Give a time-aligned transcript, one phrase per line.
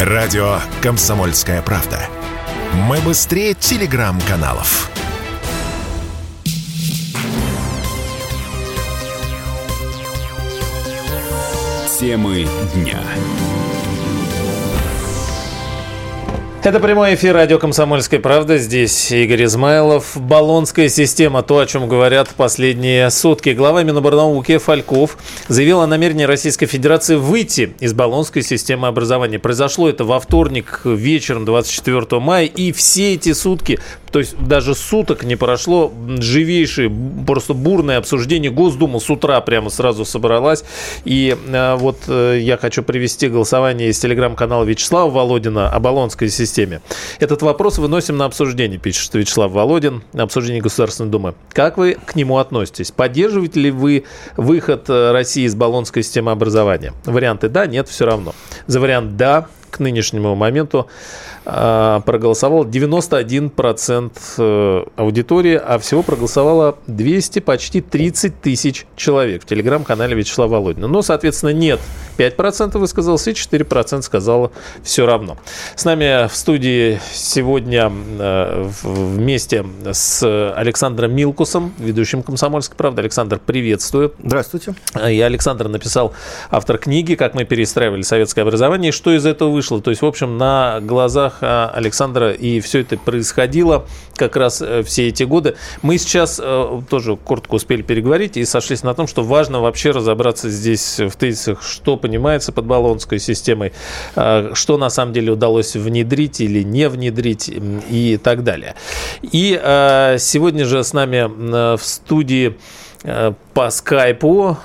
[0.00, 1.98] Радио «Комсомольская правда».
[2.74, 4.90] Мы быстрее телеграм-каналов.
[11.98, 13.00] Темы дня.
[16.66, 18.58] Это прямой эфир радио «Комсомольская правда».
[18.58, 20.16] Здесь Игорь Измайлов.
[20.16, 23.50] Баллонская система, то, о чем говорят последние сутки.
[23.50, 25.16] Глава Миноборнауки Фальков
[25.46, 29.38] заявил о намерении Российской Федерации выйти из Баллонской системы образования.
[29.38, 32.46] Произошло это во вторник вечером 24 мая.
[32.46, 33.78] И все эти сутки
[34.16, 36.90] то есть даже суток не прошло, живейшее,
[37.26, 38.50] просто бурное обсуждение.
[38.50, 40.64] Госдума с утра прямо сразу собралась.
[41.04, 46.80] И э, вот э, я хочу привести голосование из телеграм-канала Вячеслава Володина о баллонской системе.
[47.20, 51.34] Этот вопрос выносим на обсуждение, пишет Вячеслав Володин, обсуждение Государственной Думы.
[51.52, 52.92] Как вы к нему относитесь?
[52.92, 54.04] Поддерживаете ли вы
[54.38, 56.94] выход э, России из баллонской системы образования?
[57.04, 58.34] Варианты «да», «нет», все равно.
[58.66, 60.88] За вариант «да» к нынешнему моменту
[61.46, 70.54] проголосовал 91% э, аудитории, а всего проголосовало 200, почти 30 тысяч человек в телеграм-канале Вячеслава
[70.54, 70.88] Володина.
[70.88, 71.78] Но, соответственно, нет.
[72.18, 74.50] 5% высказался и 4% сказало
[74.82, 75.36] все равно.
[75.76, 83.02] С нами в студии сегодня э, вместе с Александром Милкусом, ведущим «Комсомольской правды».
[83.02, 84.14] Александр, приветствую.
[84.22, 84.74] Здравствуйте.
[85.08, 86.12] И Александр написал
[86.50, 89.80] автор книги «Как мы перестраивали советское образование» и что из этого вышло.
[89.80, 94.82] То есть, в общем, на глазах глазах Александра, и все это происходило как раз э,
[94.82, 95.56] все эти годы.
[95.82, 100.48] Мы сейчас э, тоже коротко успели переговорить и сошлись на том, что важно вообще разобраться
[100.48, 103.72] здесь в тезисах, что понимается под баллонской системой,
[104.14, 108.74] э, что на самом деле удалось внедрить или не внедрить и так далее.
[109.22, 109.60] И
[110.18, 112.56] сегодня же с нами в студии
[113.54, 114.56] по скайпу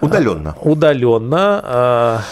[0.00, 0.54] Удаленно.
[0.62, 2.22] Удаленно.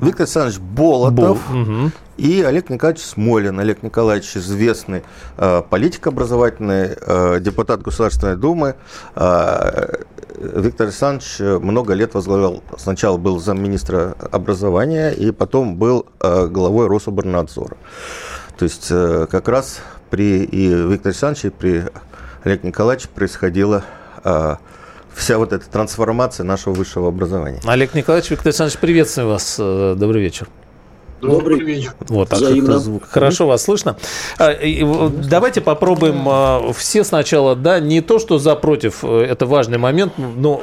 [0.00, 1.90] Виктор Александрович Болотов Бол, угу.
[2.16, 3.58] и Олег Николаевич Смолин.
[3.60, 5.02] Олег Николаевич известный
[5.36, 8.76] э, политик образовательный, э, депутат Государственной Думы.
[9.16, 10.02] Э,
[10.38, 17.76] Виктор Александрович много лет возглавлял, сначала был замминистра образования, и потом был э, главой Рособорнадзора.
[18.56, 21.84] То есть э, как раз при и Викторе Александровиче, и при
[22.44, 23.84] Олеге Николаевиче происходило
[24.24, 24.56] э,
[25.14, 27.60] вся вот эта трансформация нашего высшего образования.
[27.64, 29.56] Олег Николаевич, Виктор Александрович, приветствую вас.
[29.58, 30.48] Э, добрый вечер.
[31.22, 31.94] Добрый вечер.
[32.08, 33.04] Вот так звук.
[33.08, 33.96] Хорошо вас слышно.
[34.38, 34.56] А,
[35.08, 40.14] давайте попробуем а, все сначала, да, не то, что за против, э, это важный момент,
[40.18, 40.60] но,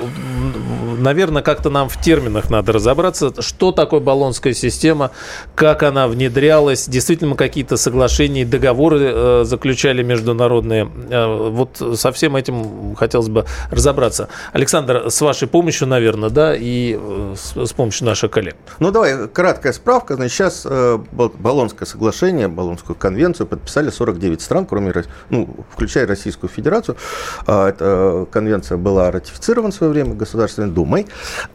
[0.99, 5.11] наверное, как-то нам в терминах надо разобраться, что такое баллонская система,
[5.55, 10.89] как она внедрялась, действительно какие-то соглашения, договоры э, заключали международные.
[11.09, 14.29] Э, вот со всем этим хотелось бы разобраться.
[14.53, 16.99] Александр, с вашей помощью, наверное, да, и
[17.35, 18.55] с помощью наших коллег.
[18.79, 20.15] Ну, давай, краткая справка.
[20.15, 24.93] Значит, сейчас э, Болонское соглашение, Болонскую конвенцию подписали 49 стран, кроме,
[25.29, 26.97] ну, включая Российскую Федерацию.
[27.45, 30.88] А, эта конвенция была ратифицирована в свое время Государственной Думой.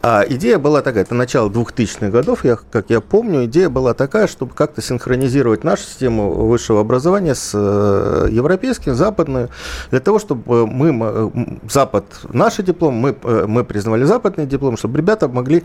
[0.01, 4.27] А идея была такая, это начало 2000-х годов, я, как я помню, идея была такая,
[4.27, 9.47] чтобы как-то синхронизировать нашу систему высшего образования с э, европейским, западной,
[9.91, 11.31] для того, чтобы мы,
[11.69, 15.63] Запад, наши дипломы, мы, э, мы признавали западные дипломы, чтобы ребята могли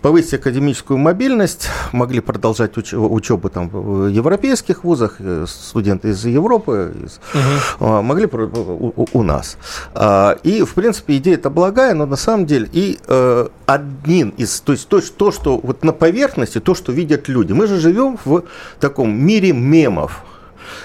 [0.00, 6.92] повысить академическую мобильность, могли продолжать уч- учебу там, в европейских вузах, э, студенты из Европы
[7.04, 8.02] из, угу.
[8.02, 9.56] могли у, у нас.
[9.94, 14.60] А, и, в принципе, идея это благая, но на самом деле и э, один из,
[14.60, 17.52] то есть то, то, что вот на поверхности, то, что видят люди.
[17.52, 18.44] Мы же живем в
[18.80, 20.24] таком мире мемов.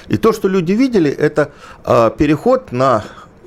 [0.09, 1.51] И то, что люди видели, это
[1.85, 3.03] э, переход на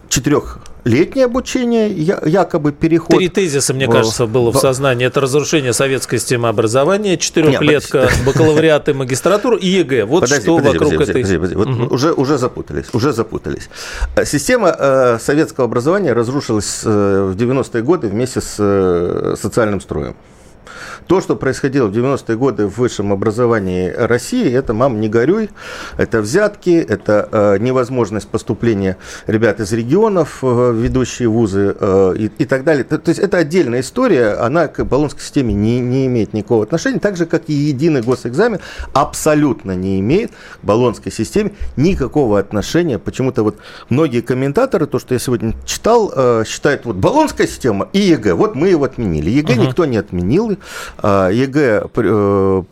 [0.08, 3.16] четырех летнее обучение, якобы переход...
[3.16, 5.06] Три тезиса, мне кажется, было в сознании.
[5.06, 10.04] Это разрушение советской системы образования, четырехлетка, бакалавриат и магистратура и ЕГЭ.
[10.04, 11.22] Вот подожди, что подожди, вокруг подожди, этой...
[11.22, 11.56] Подожди, подожди.
[11.56, 11.94] Вот угу.
[11.94, 13.68] уже, уже запутались, уже запутались.
[14.16, 20.14] Э, система э, советского образования разрушилась э, в 90-е годы вместе с э, социальным строем.
[21.10, 25.50] То, что происходило в 90-е годы в высшем образовании России, это, мам, не горюй,
[25.96, 28.96] это взятки, это э, невозможность поступления
[29.26, 32.84] ребят из регионов э, в ведущие вузы э, и, и так далее.
[32.84, 37.16] То, есть это отдельная история, она к баллонской системе не, не имеет никакого отношения, так
[37.16, 38.60] же, как и единый госэкзамен
[38.92, 43.00] абсолютно не имеет к Болонской системе никакого отношения.
[43.00, 43.56] Почему-то вот
[43.88, 48.54] многие комментаторы, то, что я сегодня читал, э, считают, вот Болонская система и ЕГЭ, вот
[48.54, 49.28] мы его отменили.
[49.28, 49.66] ЕГЭ uh-huh.
[49.66, 50.56] никто не отменил,
[51.02, 52.62] ЕГЭ э,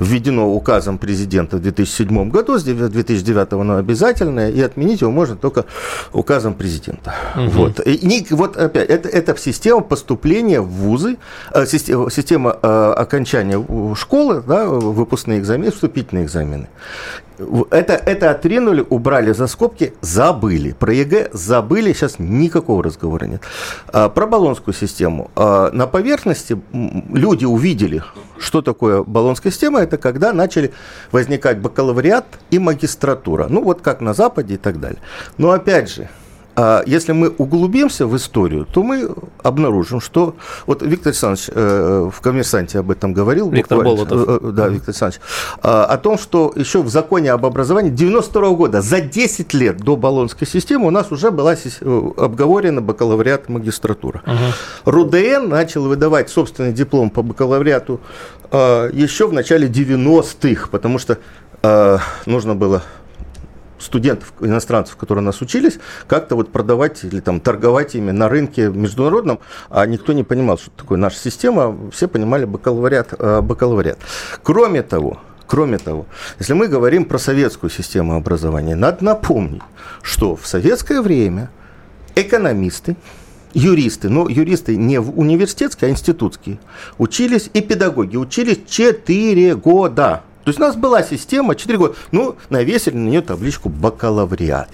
[0.00, 5.64] введено указом президента в 2007 году, с 2009 оно обязательное, и отменить его можно только
[6.12, 7.14] указом президента.
[7.36, 7.50] Угу.
[7.50, 7.80] Вот.
[7.86, 11.16] И вот опять, это, это система поступления в вузы,
[11.52, 16.68] э, система, система э, окончания школы, да, выпускные экзамены, вступительные экзамены.
[17.70, 20.72] Это, это отринули, убрали за скобки, забыли.
[20.72, 23.42] Про ЕГЭ забыли, сейчас никакого разговора нет.
[23.92, 25.30] А, про Болонскую систему.
[25.36, 28.02] А, на поверхности люди увидели,
[28.38, 29.80] что такое Болонская система.
[29.80, 30.72] Это когда начали
[31.12, 33.46] возникать бакалавриат и магистратура.
[33.48, 35.00] Ну, вот как на Западе и так далее.
[35.36, 36.08] Но опять же,
[36.86, 39.10] если мы углубимся в историю, то мы
[39.42, 40.34] обнаружим, что...
[40.66, 43.50] Вот Виктор Александрович э, в «Коммерсанте» об этом говорил.
[43.50, 44.28] Виктор Болотов.
[44.28, 45.20] Э, э, да, Виктор Александрович.
[45.62, 49.96] Э, о том, что еще в законе об образовании 92 года, за 10 лет до
[49.96, 54.22] Болонской системы, у нас уже была э, обговорена бакалавриат магистратура.
[54.26, 54.90] Угу.
[54.90, 58.00] РУДН начал выдавать собственный диплом по бакалавриату
[58.50, 61.18] э, еще в начале 90-х, потому что
[61.62, 62.82] э, нужно было
[63.78, 68.68] студентов, иностранцев, которые у нас учились, как-то вот продавать или там торговать ими на рынке
[68.68, 69.40] международном,
[69.70, 73.14] а никто не понимал, что такое наша система, все понимали бакалавриат.
[73.18, 73.98] Э, бакалавриат.
[74.42, 76.04] Кроме того, Кроме того,
[76.38, 79.62] если мы говорим про советскую систему образования, надо напомнить,
[80.02, 81.50] что в советское время
[82.14, 82.96] экономисты,
[83.54, 86.58] юристы, но юристы не университетские, а институтские,
[86.98, 90.22] учились, и педагоги учились 4 года.
[90.48, 91.94] То есть у нас была система 4 года.
[92.10, 94.70] Ну, навесили на нее табличку бакалавриат.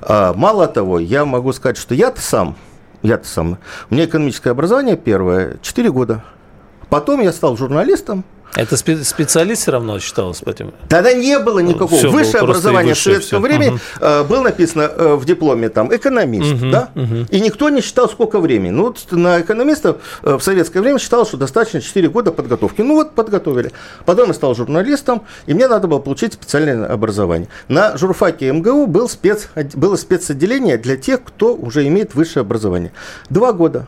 [0.00, 2.56] А, мало того, я могу сказать, что я-то сам,
[3.02, 3.58] я-то сам,
[3.90, 6.24] у меня экономическое образование первое 4 года.
[6.88, 10.74] Потом я стал журналистом, это специалист все равно считался по этим?
[10.88, 11.96] Тогда не было никакого.
[11.96, 13.40] Все Высшее образование в советское все.
[13.40, 13.80] время угу.
[14.28, 16.90] было написано э, в дипломе там экономист, угу, да?
[16.94, 17.26] Угу.
[17.30, 18.70] И никто не считал, сколько времени.
[18.70, 22.82] Ну, вот на экономиста э, в советское время считалось, что достаточно 4 года подготовки.
[22.82, 23.72] Ну, вот подготовили.
[24.04, 27.48] Потом я стал журналистом, и мне надо было получить специальное образование.
[27.68, 32.92] На журфаке МГУ был спец, было спецотделение для тех, кто уже имеет высшее образование.
[33.30, 33.86] Два года.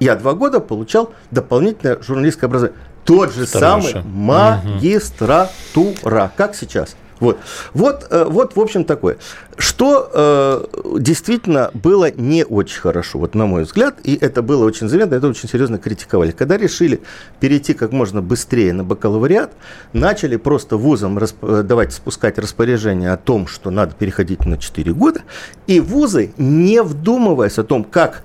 [0.00, 6.32] Я два года получал дополнительное журналистское образование тот же Второй самый магистратура, угу.
[6.36, 6.96] как сейчас.
[7.20, 7.38] Вот,
[7.72, 9.18] вот, э, вот, в общем, такое.
[9.56, 14.88] Что э, действительно было не очень хорошо, вот на мой взгляд, и это было очень
[14.88, 16.32] заметно, это очень серьезно критиковали.
[16.32, 17.00] Когда решили
[17.38, 19.52] перейти как можно быстрее на бакалавриат,
[19.92, 25.20] начали просто вузам расп- давать спускать распоряжение о том, что надо переходить на 4 года,
[25.68, 28.24] и вузы, не вдумываясь о том, как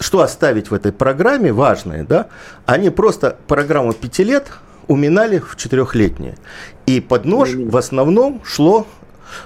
[0.00, 2.26] что оставить в этой программе важное, да,
[2.66, 4.46] они просто программу пяти лет
[4.86, 6.36] уминали в четырехлетние.
[6.86, 8.86] И под нож в основном шло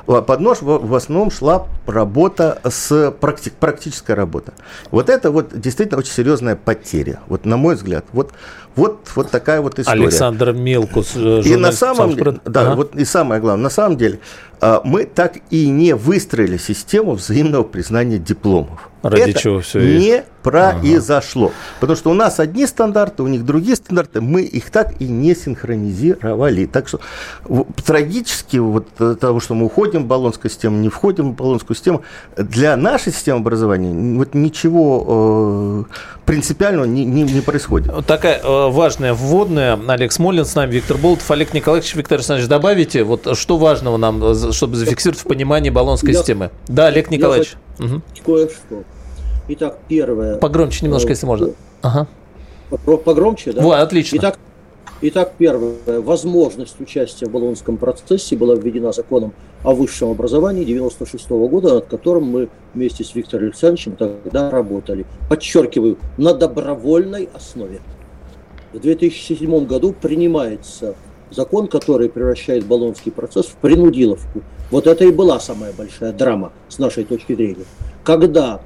[0.07, 4.53] под нож в основном шла работа с практи, практическая работа.
[4.91, 7.21] Вот это вот действительно очень серьезная потеря.
[7.27, 8.33] Вот на мой взгляд, вот
[8.77, 10.03] вот вот такая вот история.
[10.03, 11.17] Александр Мелкус.
[11.17, 12.75] И на самом деле, да, ага.
[12.77, 14.21] вот и самое главное, на самом деле
[14.61, 18.89] а, мы так и не выстроили систему взаимного признания дипломов.
[19.03, 21.47] Ради это чего все не произошло.
[21.47, 21.55] Ага.
[21.81, 25.35] Потому что у нас одни стандарты, у них другие стандарты, мы их так и не
[25.35, 26.67] синхронизировали.
[26.67, 27.01] Так что
[27.85, 28.89] трагически вот
[29.21, 32.03] того, что мы уходим в баллонскую систему, не входим в баллонскую систему,
[32.37, 35.95] для нашей системы образования вот ничего э,
[36.25, 38.07] принципиального не, не, не происходит.
[38.07, 39.79] Такая э, важная вводная.
[39.89, 44.23] Олег Смолин с нами, Виктор Болтов, Олег Николаевич, Виктор Александрович, добавите, вот что важного нам,
[44.23, 46.51] э, чтобы зафиксировать в понимании баллонской я, системы?
[46.69, 47.53] Да, Олег Николаевич.
[47.53, 48.03] Я угу.
[48.25, 48.85] Кое-что.
[49.49, 50.39] Итак, первое.
[50.39, 51.51] Погромче немножко, если можно.
[51.83, 52.07] Ага.
[53.05, 53.63] Погромче, да?
[53.63, 54.17] Вот, отлично.
[54.17, 54.39] Итак,
[55.05, 56.01] Итак, первое.
[56.01, 62.27] Возможность участия в Болонском процессе была введена законом о высшем образовании 96 года, над которым
[62.27, 65.05] мы вместе с Виктором Александровичем тогда работали.
[65.29, 67.81] Подчеркиваю, на добровольной основе.
[68.73, 70.95] В 2007 году принимается
[71.35, 74.43] закон, который превращает Болонский процесс в принудиловку.
[74.71, 77.65] Вот это и была самая большая драма с нашей точки зрения.
[78.05, 78.61] Когда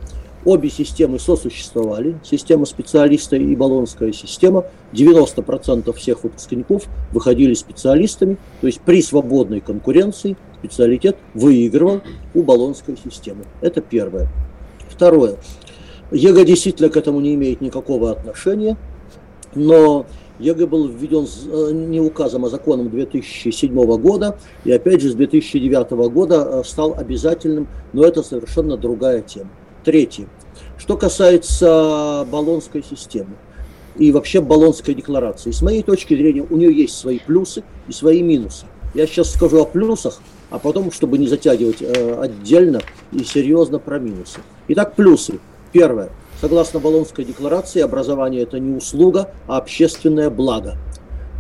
[0.46, 4.64] Обе системы сосуществовали, система специалиста и баллонская система.
[4.92, 12.00] 90% всех выпускников выходили специалистами, то есть при свободной конкуренции специалитет выигрывал
[12.32, 13.42] у Болонской системы.
[13.61, 14.28] Это первое.
[14.88, 15.38] Второе.
[16.12, 18.76] ЕГЭ действительно к этому не имеет никакого отношения,
[19.56, 20.06] но
[20.38, 25.90] ЕГЭ был введен э, не указом, а законом 2007 года, и опять же с 2009
[26.12, 29.50] года э, стал обязательным, но это совершенно другая тема.
[29.85, 30.28] Третье.
[30.78, 33.37] Что касается Болонской системы
[33.97, 38.23] и вообще баллонской декларации, с моей точки зрения, у нее есть свои плюсы и свои
[38.23, 38.66] минусы.
[38.95, 42.81] Я сейчас скажу о плюсах, а потом, чтобы не затягивать э, отдельно
[43.12, 44.40] и серьезно про минусы.
[44.69, 45.38] Итак, плюсы.
[45.73, 46.11] Первое.
[46.40, 50.76] Согласно Болонской декларации, образование– это не услуга, а общественное благо.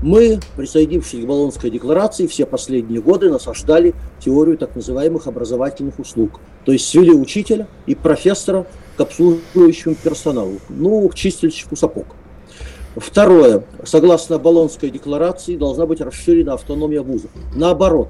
[0.02, 6.40] Мы, присоединившись к Болонской декларации, все последние годы насаждали теорию так называемых образовательных услуг.
[6.64, 12.06] То есть свели учителя и профессора к обслуживающему персоналу, ну, к чистильщику сапог.
[12.96, 13.64] Второе.
[13.84, 17.30] Согласно Болонской декларации должна быть расширена автономия вузов.
[17.54, 18.08] Наоборот,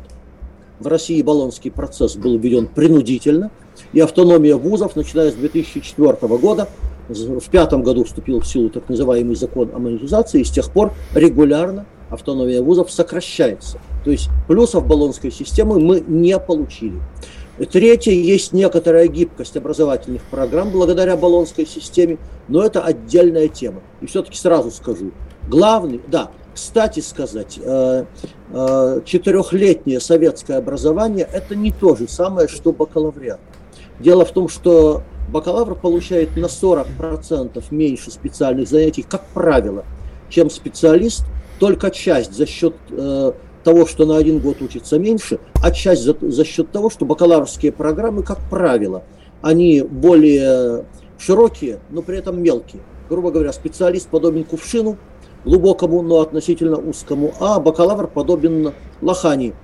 [0.78, 3.50] в России Болонский процесс был введен принудительно,
[3.92, 6.68] и автономия вузов, начиная с 2004 года,
[7.08, 10.92] в пятом году вступил в силу так называемый закон о монетизации, и с тех пор
[11.14, 13.78] регулярно автономия вузов сокращается.
[14.04, 17.00] То есть плюсов Болонской системы мы не получили.
[17.72, 22.18] Третье, есть некоторая гибкость образовательных программ благодаря Болонской системе,
[22.48, 23.80] но это отдельная тема.
[24.02, 25.12] И все-таки сразу скажу,
[25.48, 28.04] главный, да, кстати сказать, э,
[28.50, 33.40] э, четырехлетнее советское образование– это не то же самое, что бакалавриат.
[33.98, 39.84] Дело в том, что бакалавр получает на 40% меньше специальных занятий, как правило,
[40.28, 41.24] чем специалист,
[41.58, 43.32] только часть за счет э,
[43.64, 47.72] того, что на один год учится меньше, а часть за, за счет того, что бакалаврские
[47.72, 49.02] программы, как правило,
[49.42, 50.84] они более
[51.18, 52.82] широкие, но при этом мелкие.
[53.08, 54.98] Грубо говоря, специалист подобен кувшину,
[55.44, 59.54] глубокому, но относительно узкому, а бакалавр подобен лохани,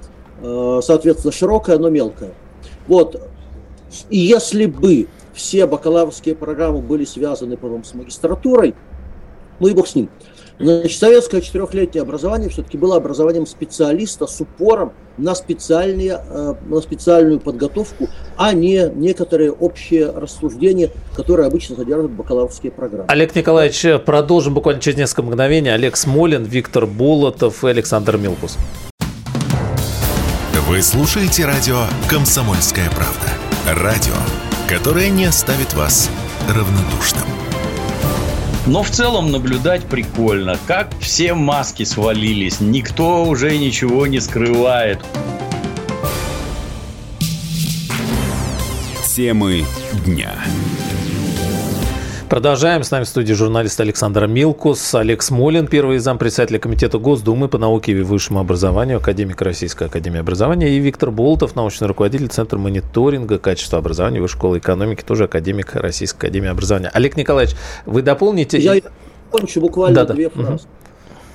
[0.40, 2.32] э, соответственно, широкая, но мелкая.
[2.86, 3.20] Вот.
[4.10, 8.74] И если бы все бакалаврские программы были связаны, по с магистратурой,
[9.60, 10.08] ну и бог с ним,
[10.62, 17.40] Значит, советское четырехлетнее образование все-таки было образованием специалиста с упором на, специальные, э, на специальную
[17.40, 23.06] подготовку, а не некоторые общие рассуждения, которые обычно содержат бакалаврские программы.
[23.08, 25.70] Олег Николаевич, продолжим буквально через несколько мгновений.
[25.70, 28.56] Олег Смолин, Виктор Болотов и Александр Милкус.
[30.68, 33.41] Вы слушаете радио «Комсомольская правда».
[33.66, 34.14] Радио,
[34.68, 36.10] которое не оставит вас
[36.48, 37.22] равнодушным.
[38.66, 44.98] Но в целом наблюдать прикольно, как все маски свалились, никто уже ничего не скрывает.
[49.14, 49.64] Темы
[50.04, 50.32] дня.
[52.32, 52.82] Продолжаем.
[52.82, 57.92] С нами в студии журналист Александр Милкус, Олег Смолин, первый зампредседателя Комитета Госдумы по науке
[57.92, 63.80] и высшему образованию, академик Российской Академии Образования, и Виктор Болтов, научный руководитель Центра мониторинга качества
[63.80, 66.90] образования Высшей школы экономики, тоже академик Российской Академии Образования.
[66.94, 68.56] Олег Николаевич, вы дополните?
[68.56, 68.80] Я
[69.30, 70.64] кончу буквально да, две фразы.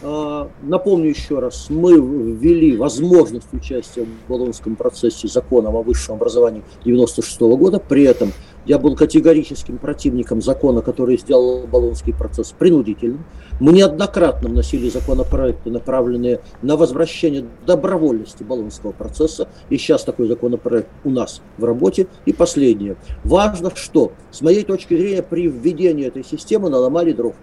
[0.02, 0.50] Угу.
[0.64, 7.40] Напомню еще раз, мы ввели возможность участия в Болонском процессе законом о высшем образовании 96
[7.40, 8.34] года, при этом
[8.68, 13.24] я был категорическим противником закона, который сделал Болонский процесс принудительным.
[13.60, 19.48] Мы неоднократно вносили законопроекты, направленные на возвращение добровольности Болонского процесса.
[19.70, 22.08] И сейчас такой законопроект у нас в работе.
[22.26, 22.98] И последнее.
[23.24, 27.36] Важно, что, с моей точки зрения, при введении этой системы наломали дров.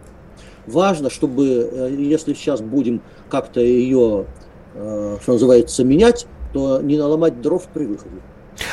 [0.67, 3.01] Важно, чтобы, э, если сейчас будем
[3.31, 4.27] как-то ее,
[4.75, 8.21] э, что называется, менять, то не наломать дров при выходе.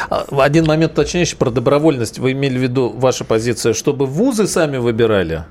[0.09, 2.19] А, один момент уточняющий про добровольность.
[2.19, 5.45] Вы имели в виду ваша позиция, чтобы вузы сами выбирали?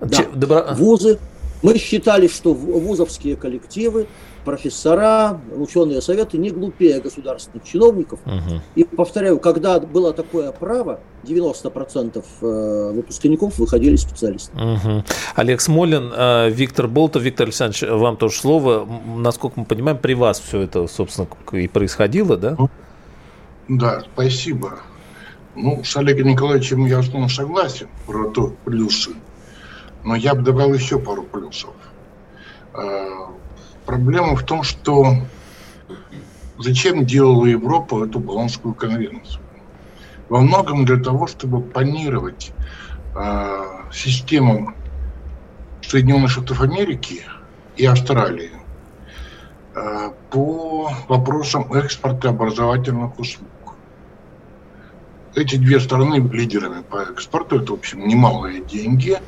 [0.00, 0.64] Да, Че, добро...
[0.72, 1.18] вузы.
[1.62, 4.06] Мы считали, что вузовские коллективы,
[4.44, 8.20] профессора, ученые советы не глупее государственных чиновников.
[8.26, 8.60] Угу.
[8.74, 14.54] И повторяю, когда было такое право, 90% э, выпускников выходили специалисты.
[14.56, 15.04] Угу.
[15.36, 18.86] Олег Смолин, э, Виктор Болтов, Виктор Александрович, вам тоже слово.
[19.16, 22.56] Насколько мы понимаем, при вас все это, собственно, и происходило, да?
[23.68, 24.80] Да, спасибо.
[25.54, 29.12] Ну, с Олегом Николаевичем я в основном согласен про то плюсы,
[30.02, 31.72] но я бы добавил еще пару плюсов.
[32.74, 33.08] Э,
[33.86, 35.14] проблема в том, что
[36.58, 39.42] зачем делала Европа эту Болонскую конвенцию?
[40.28, 42.52] Во многом для того, чтобы планировать
[43.14, 44.74] э, систему
[45.80, 47.22] Соединенных Штатов Америки
[47.76, 48.50] и Австралии
[49.74, 53.48] э, по вопросам экспорта образовательных услуг
[55.34, 59.18] эти две страны лидерами по экспорту, это, в общем, немалые деньги,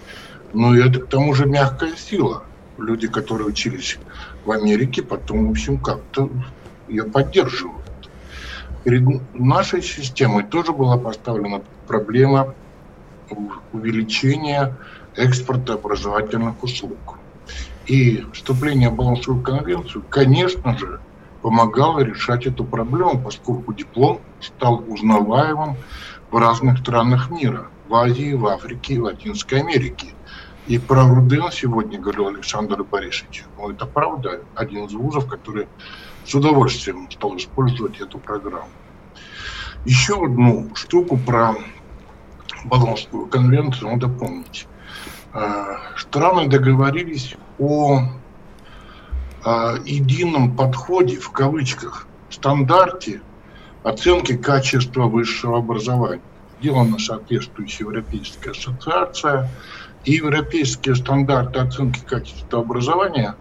[0.53, 2.45] но это к тому же мягкая сила.
[2.79, 3.99] Люди, которые учились
[4.45, 6.31] в Америке, потом, в общем, как-то
[6.89, 7.83] ее поддерживают.
[8.85, 9.03] Перед
[9.35, 12.55] нашей системой тоже была поставлена проблема
[13.73, 14.77] увеличения
[15.17, 17.19] экспорта образовательных услуг.
[17.87, 21.01] И вступление в Балансовую конвенцию, конечно же,
[21.47, 25.76] помогало решать эту проблему, поскольку диплом стал узнаваемым
[26.33, 30.09] в разных странах мира, в Азии, в Африке и Латинской Америке.
[30.67, 33.45] И про Руден сегодня говорил Александр Борисович.
[33.57, 35.69] Ну, это правда, один из вузов, который
[36.25, 38.67] с удовольствием стал использовать эту программу.
[39.85, 41.55] Еще одну штуку про
[42.65, 44.67] Болонскую конвенцию, надо помнить.
[45.33, 48.00] А, страны договорились о
[49.85, 53.21] едином подходе, в кавычках, стандарте
[53.85, 56.23] оценки качества высшего образования.
[56.61, 59.50] Сделана соответствующая Европейская ассоциация,
[60.05, 63.37] и европейские стандарты оценки качества образования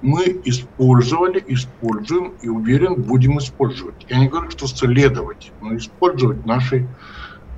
[0.00, 4.06] мы использовали, используем и уверен, будем использовать.
[4.08, 6.86] Я не говорю, что следовать, но использовать нашей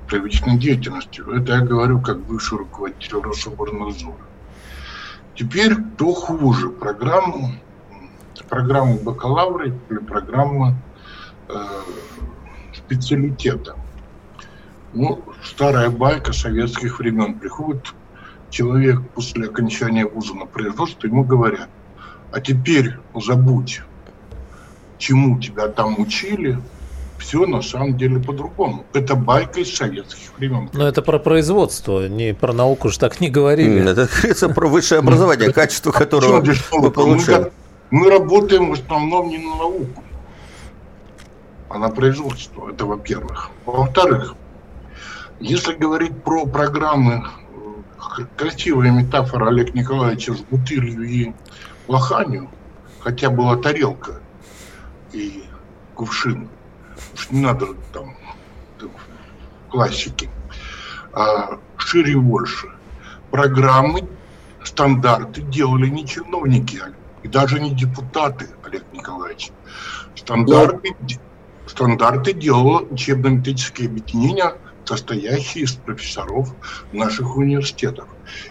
[0.07, 1.29] привычной деятельностью.
[1.31, 4.15] Это я говорю как бывший руководитель Рособорнадзора.
[5.35, 7.51] Теперь кто хуже, программу,
[8.49, 10.75] программу бакалавра или программу
[11.49, 11.53] э,
[12.73, 13.75] специалитета.
[14.93, 17.37] Ну, старая байка советских времен.
[17.39, 17.93] Приходит
[18.49, 21.69] человек после окончания вуза на производство, ему говорят,
[22.31, 23.81] а теперь забудь,
[24.97, 26.57] чему тебя там учили,
[27.17, 28.85] все на самом деле по-другому.
[28.93, 30.69] Это байка из советских времен.
[30.73, 33.89] Но это про производство, не про науку же так не говорили.
[33.89, 37.51] Это говорится про высшее образование, качество которого мы получаем.
[37.91, 40.03] Мы работаем в основном не на науку,
[41.69, 42.69] а на производство.
[42.69, 43.51] Это во-первых.
[43.65, 44.35] Во-вторых,
[45.39, 47.25] если говорить про программы,
[48.37, 51.33] красивая метафора Олег Николаевича с бутылью и
[51.87, 52.49] лоханью,
[53.01, 54.19] хотя была тарелка
[55.11, 55.43] и
[55.93, 56.49] кувшин,
[57.13, 58.15] уж не надо там
[59.69, 60.29] классики,
[61.13, 62.67] а шире и больше.
[63.29, 64.07] Программы,
[64.63, 66.81] стандарты делали не чиновники,
[67.25, 69.49] и даже не депутаты, Олег Николаевич.
[70.15, 70.95] Стандарты,
[71.65, 74.53] стандарты делало учебно-методические объединения,
[74.85, 76.53] состоящие из профессоров
[76.91, 78.05] наших университетов.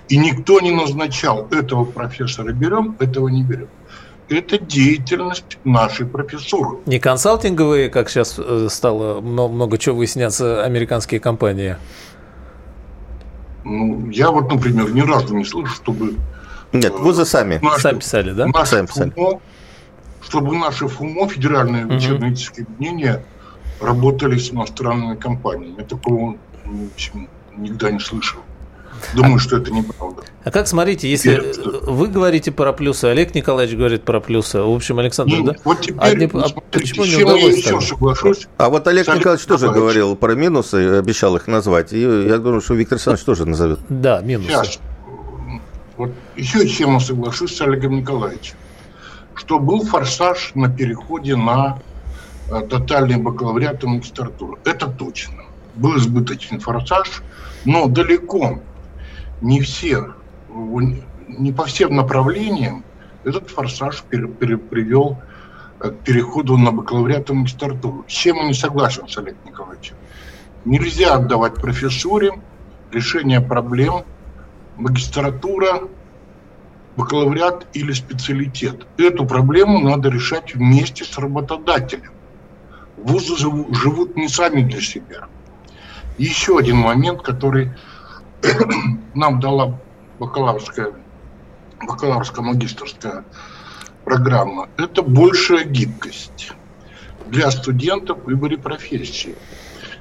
[0.08, 3.68] И никто не назначал этого профессора берем, этого не берем.
[4.28, 6.78] Это деятельность нашей профессуры.
[6.86, 11.76] Не консалтинговые, как сейчас э, стало много, много чего выясняться, американские компании?
[13.62, 16.16] Ну, я вот, например, ни разу не слышу, чтобы
[16.74, 17.58] нет, вузы сами.
[17.62, 18.46] Наши, сами писали, да?
[18.46, 19.10] Наши сами писали.
[19.10, 19.40] ФУМО,
[20.20, 21.94] чтобы наши ФУМО, федеральные угу.
[21.94, 23.24] учебно-этические объединения,
[23.80, 25.76] работали с иностранными компаниями.
[25.78, 28.40] Я такого, в общем, никогда не слышал.
[29.14, 30.22] Думаю, а, что это неправда.
[30.44, 34.74] А как смотрите, если Теперь, вы говорите про плюсы, Олег Николаевич говорит про плюсы, в
[34.74, 35.54] общем, Александр, ну, да?
[35.64, 37.42] Вот теперь, а, не, а почему не удалось?
[37.42, 38.46] Я еще соглашусь.
[38.56, 41.92] А вот Олег Николаевич тоже говорил про минусы, обещал их назвать.
[41.92, 43.80] И я думаю, что Виктор Александрович тоже назовет.
[43.88, 44.50] Да, минусы.
[44.50, 44.80] Сейчас.
[45.96, 48.57] Вот еще чем я соглашусь с Олегом Николаевичем,
[49.35, 51.78] что был форсаж на переходе на
[52.50, 54.59] э, тотальный бакалавриат и магистратуру.
[54.64, 55.44] Это точно.
[55.76, 57.22] Был избыточный форсаж,
[57.64, 58.61] но далеко
[59.40, 60.14] не все,
[60.48, 62.85] не по всем направлениям
[63.24, 65.18] этот форсаж привел
[65.78, 68.04] к переходу на бакалавриат и магистратуру.
[68.09, 69.96] С чем я не согласен с Олегом Николаевичем?
[70.64, 72.33] Нельзя отдавать профессуре
[72.90, 74.04] решение проблем
[74.76, 75.88] магистратура,
[76.96, 78.87] бакалавриат или специалитет.
[78.96, 82.12] Эту проблему надо решать вместе с работодателем.
[82.96, 85.28] Вузы живут не сами для себя.
[86.18, 87.72] Еще один момент, который
[89.14, 89.78] нам дала
[90.18, 90.92] бакалаврская,
[91.80, 93.24] бакалаврская магистрская
[94.04, 96.52] программа, это большая гибкость
[97.26, 99.34] для студентов в выборе профессии.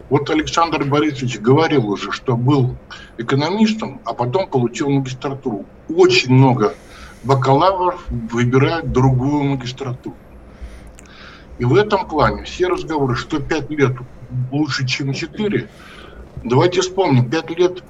[0.09, 2.75] Вот Александр Борисович говорил уже, что был
[3.17, 5.65] экономистом, а потом получил магистратуру.
[5.89, 6.75] Очень много
[7.23, 10.15] бакалавров выбирают другую магистратуру.
[11.57, 13.95] И в этом плане все разговоры, что 5 лет
[14.51, 15.69] лучше, чем 4,
[16.43, 17.83] давайте вспомним, 5 лет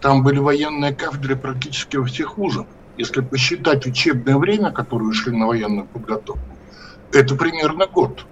[0.00, 2.66] там были военные кафедры практически во всех вузах.
[2.98, 6.44] Если посчитать учебное время, которое ушли на военную подготовку,
[7.12, 8.26] это примерно год.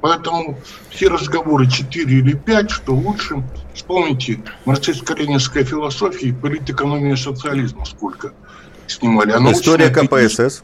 [0.00, 0.58] Поэтому
[0.90, 3.42] все разговоры 4 или 5, что лучше.
[3.74, 8.32] Вспомните, марксистско-ленинская философия и политэкономия социализма сколько
[8.86, 9.32] снимали.
[9.32, 10.62] А история КПСС.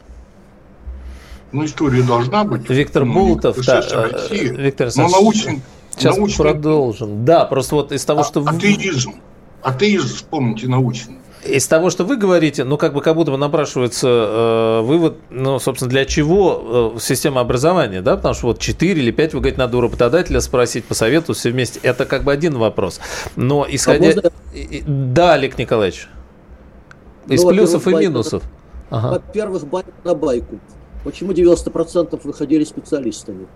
[1.53, 2.69] Ну, история должна быть.
[2.71, 3.81] Виктор ну, Болтов, да.
[3.81, 7.25] России, Виктор но научный, Сейчас научный, продолжим.
[7.27, 8.41] Да, просто вот из того, а, что...
[8.47, 9.17] Атеизм.
[9.63, 11.19] Атеизм, вспомните, научный.
[11.45, 15.59] Из того, что вы говорите, ну, как бы как будто бы напрашивается э, вывод, ну,
[15.59, 19.59] собственно, для чего э, система образования, да, потому что вот 4 или 5, вы говорите,
[19.59, 21.81] надо у работодателя спросить, посоветовать все вместе.
[21.83, 23.01] Это как бы один вопрос.
[23.35, 24.11] Но исходя...
[24.11, 24.31] А можно...
[24.87, 26.09] Да, Олег Николаевич.
[27.27, 28.43] Из ну, плюсов и минусов.
[28.91, 29.13] Ага.
[29.13, 30.61] Во-первых, байк на байку.
[31.03, 33.49] Почему 90% выходили специалистами?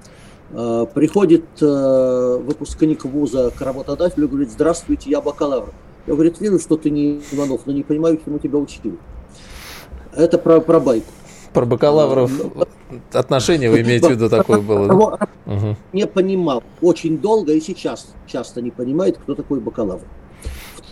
[0.51, 5.72] Э, приходит э, выпускник вуза к работодателю и говорит, здравствуйте, я бакалавр.
[6.07, 8.97] Я, говорит, вижу, что ты не Иванов, но не понимаю, чему тебя учили.
[10.14, 11.07] Это про, про байку.
[11.53, 12.31] Про бакалавров
[13.12, 15.19] отношения вы имеете в виду такое было?
[15.92, 16.62] Не понимал.
[16.81, 20.03] Очень долго и сейчас часто не понимает, кто такой бакалавр.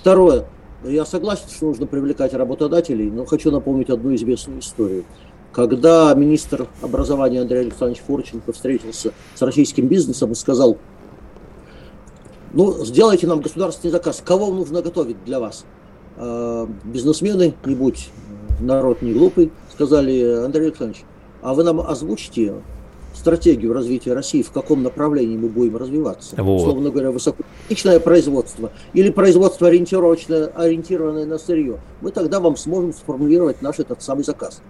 [0.00, 0.46] Второе.
[0.85, 5.05] Я согласен, что нужно привлекать работодателей, но хочу напомнить одну известную историю.
[5.53, 10.77] Когда министр образования Андрей Александрович Форченко встретился с российским бизнесом и сказал,
[12.54, 15.64] ну, сделайте нам государственный заказ, кого нужно готовить для вас?
[16.16, 18.08] А, бизнесмены, не будь
[18.60, 21.04] народ не глупый, сказали, Андрей Александрович,
[21.42, 22.54] а вы нам озвучите
[23.14, 26.34] стратегию развития России, в каком направлении мы будем развиваться.
[26.36, 26.60] Вот.
[26.60, 31.80] Условно говоря, высокотехничное производство или производство ориентировочное, ориентированное на сырье.
[32.00, 34.60] Мы тогда вам сможем сформулировать наш этот самый заказ.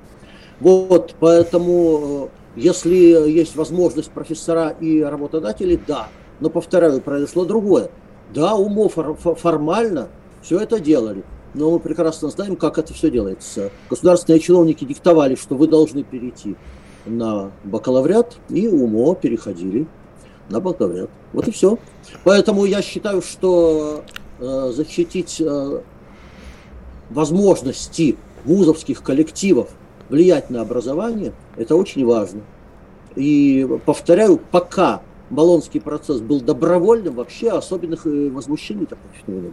[0.61, 6.09] Вот, поэтому, э, если есть возможность профессора и работодателей, да.
[6.41, 7.91] Но, повторяю, произошло другое.
[8.35, 8.97] Да, умов
[9.37, 10.09] формально
[10.43, 11.23] все это делали.
[11.55, 13.71] Но мы прекрасно знаем, как это все делается.
[13.89, 16.57] Государственные чиновники диктовали, что вы должны перейти
[17.07, 19.87] на бакалавриат, и УМО переходили
[20.49, 21.11] на бакалавриат.
[21.33, 21.79] Вот и все.
[22.25, 24.03] Поэтому я считаю, что
[24.41, 25.81] э, защитить э,
[27.11, 29.71] возможности вузовских коллективов
[30.09, 32.43] влиять на образование, это очень важно.
[33.15, 39.53] И повторяю, пока Болонский процесс был добровольным, вообще особенных э, возмущений так не было.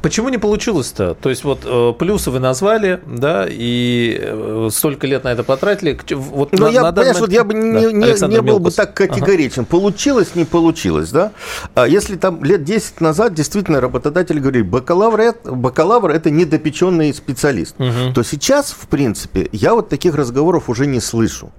[0.00, 1.14] Почему не получилось-то?
[1.14, 5.98] То есть вот э, плюсы вы назвали, да, и э, столько лет на это потратили.
[6.14, 7.20] Вот Но на, я, на момент...
[7.20, 9.62] вот я бы не, да, не, не был бы так категоричен.
[9.62, 9.70] Ага.
[9.70, 11.32] Получилось, не получилось, да?
[11.74, 18.12] А если там лет 10 назад действительно работодатель говорит, бакалавр, бакалавр это недопеченный специалист, угу.
[18.14, 21.52] то сейчас, в принципе, я вот таких разговоров уже не слышу.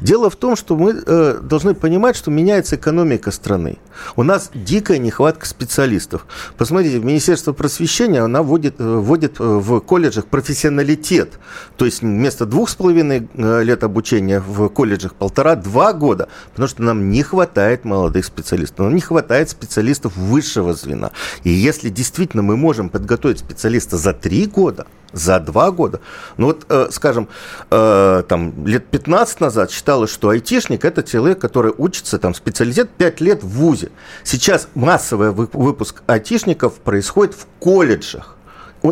[0.00, 3.78] Дело в том, что мы э, должны понимать, что меняется экономика страны.
[4.16, 6.26] У нас дикая нехватка специалистов.
[6.56, 11.38] Посмотрите, в Министерство просвещения, она вводит, э, вводит э, в колледжах профессионалитет.
[11.76, 16.82] То есть вместо двух с половиной э, лет обучения в колледжах полтора-два года, потому что
[16.82, 21.10] нам не хватает молодых специалистов, нам не хватает специалистов высшего звена.
[21.44, 26.00] И если действительно мы можем подготовить специалиста за три года, за два года.
[26.36, 27.28] Ну вот, э, скажем,
[27.70, 33.20] э, там, лет 15 назад считалось, что айтишник– это человек, который учится, там, специалитет 5
[33.20, 33.90] лет в ВУЗе.
[34.24, 38.36] Сейчас массовый выпуск айтишников происходит в колледжах.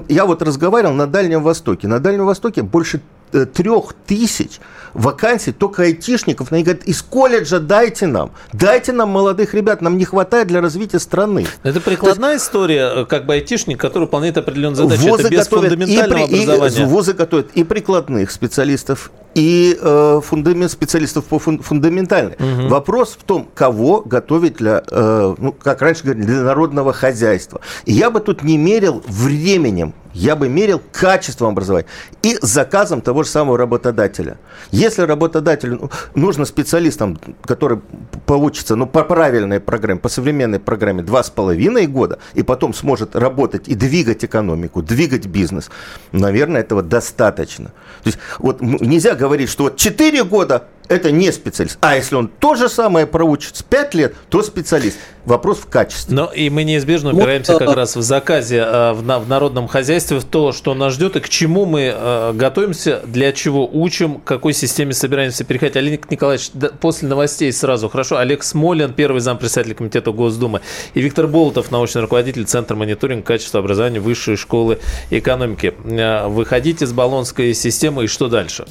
[0.08, 1.86] Я вот разговаривал на Дальнем Востоке.
[1.86, 3.00] На Дальнем Востоке больше
[3.30, 4.60] трех тысяч
[4.96, 6.52] вакансий только айтишников.
[6.52, 8.32] Они говорят, из колледжа дайте нам.
[8.52, 11.46] Дайте нам молодых ребят, нам не хватает для развития страны.
[11.62, 15.06] Это прикладная есть, история, э, как бы айтишник, который выполняет определенные задачи.
[15.06, 16.82] Это без фундаментального и, образования.
[16.82, 22.36] И, вузы готовят и прикладных специалистов, и э, фундамент, специалистов по фун, фундаментальной.
[22.38, 22.68] Угу.
[22.68, 27.60] Вопрос в том, кого готовить для, э, ну, как раньше говорили, для народного хозяйства.
[27.84, 31.86] И я бы тут не мерил временем я бы мерил качеством образования
[32.22, 34.38] и заказом того же самого работодателя.
[34.70, 37.80] Если работодателю нужно специалистам, который
[38.24, 43.14] получится ну, по правильной программе, по современной программе два с половиной года, и потом сможет
[43.14, 45.70] работать и двигать экономику, двигать бизнес,
[46.12, 47.66] наверное, этого достаточно.
[48.02, 51.78] То есть вот нельзя говорить, что вот 4 года это не специалист.
[51.80, 54.98] А если он то же самое проучится 5 лет, то специалист.
[55.24, 56.14] Вопрос в качестве.
[56.14, 60.20] Но и мы неизбежно упираемся вот, как раз в заказе э, в, в народном хозяйстве,
[60.20, 64.24] в то, что нас ждет и к чему мы э, готовимся, для чего учим, к
[64.24, 65.76] какой системе собираемся переходить.
[65.76, 67.88] Олег Николаевич, да, после новостей сразу.
[67.88, 68.18] Хорошо.
[68.18, 70.60] Олег Смолин, первый зампредседатель комитета Госдумы,
[70.94, 74.78] и Виктор Болотов, научный руководитель Центра мониторинга качества образования Высшей школы
[75.10, 75.74] экономики.
[75.84, 78.66] Э, выходите из баллонской системы и что дальше?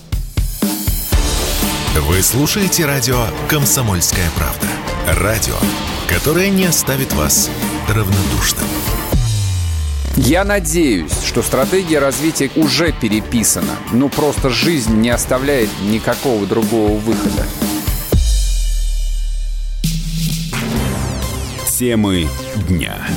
[1.97, 4.67] Вы слушаете радио «Комсомольская правда».
[5.21, 5.55] Радио,
[6.09, 7.49] которое не оставит вас
[7.87, 8.65] равнодушным.
[10.17, 13.77] Я надеюсь, что стратегия развития уже переписана.
[13.93, 17.45] Ну, просто жизнь не оставляет никакого другого выхода.
[21.79, 22.27] Темы
[22.67, 23.07] дня.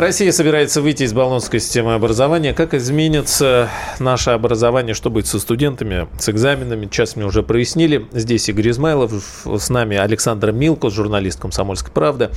[0.00, 2.54] Россия собирается выйти из баллонской системы образования.
[2.54, 4.94] Как изменится наше образование?
[4.94, 6.86] Что будет со студентами, с экзаменами?
[6.86, 8.06] Сейчас мне уже прояснили.
[8.12, 9.12] Здесь Игорь Измайлов,
[9.44, 12.30] с нами Александр Милко, журналист «Комсомольской правды».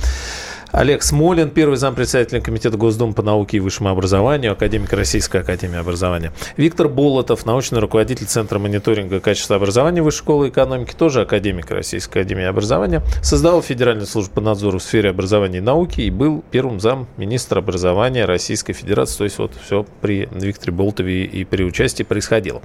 [0.72, 6.32] Олег Смолин, первый зампредседателя Комитета Госдумы по науке и высшему образованию, академик Российской академии образования.
[6.56, 12.44] Виктор Болотов, научный руководитель Центра мониторинга качества образования Высшей школы экономики, тоже академик Российской академии
[12.44, 13.02] образования.
[13.22, 17.58] Создал Федеральную службу по надзору в сфере образования и науки и был первым зам министра
[17.58, 19.18] образования Российской Федерации.
[19.18, 22.62] То есть вот все при Викторе Болотове и при участии происходило.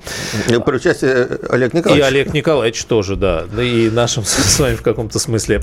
[0.47, 2.05] При участии Олег Николаевич.
[2.05, 3.45] И Олег Николаевич тоже, да.
[3.61, 5.61] И нашим с вами в каком-то смысле,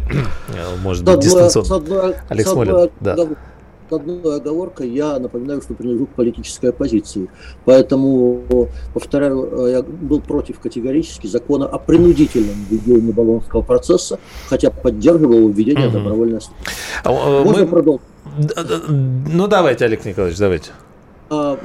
[0.82, 2.14] может быть, дистанционно.
[2.36, 3.16] Олег Смолин, да.
[3.90, 7.28] одной оговоркой, я напоминаю, что принадлежу к политической оппозиции.
[7.64, 14.18] Поэтому, повторяю, я был против категорически закона о принудительном введении Болонского процесса,
[14.48, 15.98] хотя поддерживал введение угу.
[15.98, 16.40] добровольной
[17.04, 17.68] а, а, Можно Мы...
[17.68, 18.06] продолжить?
[18.88, 20.72] Ну, давайте, Олег Николаевич, давайте.
[21.30, 21.58] А,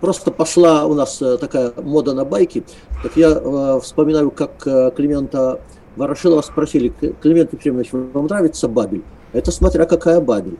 [0.00, 2.64] просто пошла у нас э, такая мода на байки.
[3.02, 5.60] Так я э, вспоминаю, как э, Климента
[5.96, 9.02] Ворошилова спросили, Климент Ефремович, вам нравится Бабель?
[9.32, 10.58] Это смотря какая Бабель.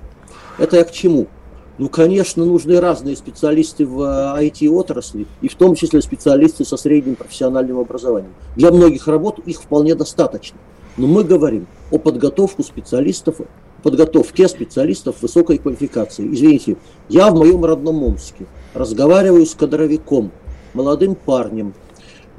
[0.58, 1.26] Это я к чему?
[1.78, 4.00] Ну, конечно, нужны разные специалисты в
[4.38, 8.34] IT-отрасли, и в том числе специалисты со средним профессиональным образованием.
[8.56, 10.58] Для многих работ их вполне достаточно.
[10.98, 13.36] Но мы говорим о подготовке специалистов,
[13.82, 16.32] подготовке специалистов высокой квалификации.
[16.32, 16.76] Извините,
[17.08, 20.30] я в моем родном Омске разговариваю с кадровиком,
[20.74, 21.72] молодым парнем,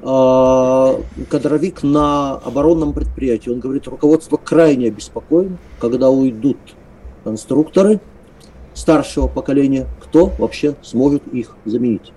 [0.03, 3.49] кадровик на оборонном предприятии.
[3.49, 6.57] Он говорит, руководство крайне обеспокоено, когда уйдут
[7.23, 8.01] конструкторы
[8.73, 12.11] старшего поколения, кто вообще сможет их заменить.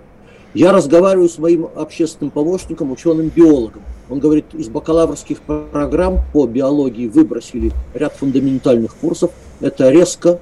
[0.55, 3.83] Я разговариваю с моим общественным помощником, ученым-биологом.
[4.09, 9.33] Он говорит, из бакалаврских программ по биологии выбросили ряд фундаментальных курсов.
[9.61, 10.41] Это резко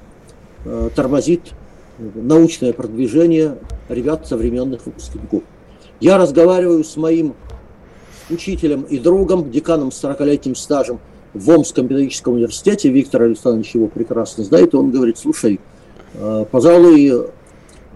[0.64, 1.52] э, тормозит
[1.98, 5.42] научное продвижение ребят современных выпускников.
[6.00, 7.34] Я разговариваю с моим
[8.30, 10.98] учителем и другом, деканом с 40-летним стажем
[11.32, 15.60] в Омском педагогическом университете, Виктор Александрович его прекрасно знает, и он говорит, слушай,
[16.14, 17.28] э, пожалуй,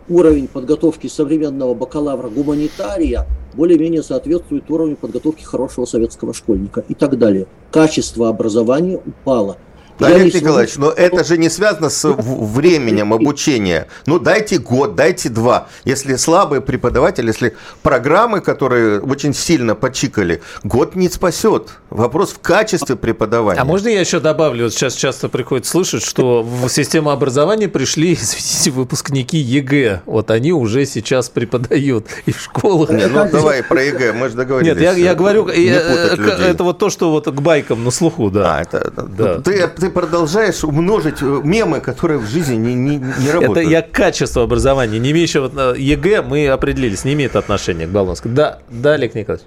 [0.08, 7.46] уровень подготовки современного бакалавра-гуманитария более-менее соответствует уровню подготовки хорошего советского школьника и так далее.
[7.70, 9.56] Качество образования упало–
[10.00, 13.88] Олег Николаевич, но это же не связано с временем обучения.
[14.06, 15.68] Ну, дайте год, дайте два.
[15.84, 21.70] Если слабые преподаватели, если программы, которые очень сильно почикали, год не спасет.
[21.90, 23.60] Вопрос в качестве преподавания.
[23.60, 24.64] А можно я еще добавлю?
[24.64, 30.02] Вот сейчас часто приходится слышать, что в систему образования пришли, извините, выпускники ЕГЭ.
[30.06, 32.90] Вот они уже сейчас преподают и в школах.
[32.90, 34.74] Нет, ну давай про ЕГЭ, мы же договорились.
[34.74, 38.56] Нет, я, я говорю, э, это вот то, что вот к байкам на слуху, да.
[38.56, 39.40] А, это, да.
[39.40, 43.58] Ты, ты ты продолжаешь умножить э, мемы, которые в жизни не, не, не работают.
[43.58, 48.30] Это я качество образования, не имеющего э, ЕГЭ, мы определились, не имеет отношения к Болонской.
[48.30, 49.46] Да, да, Олег Николаевич.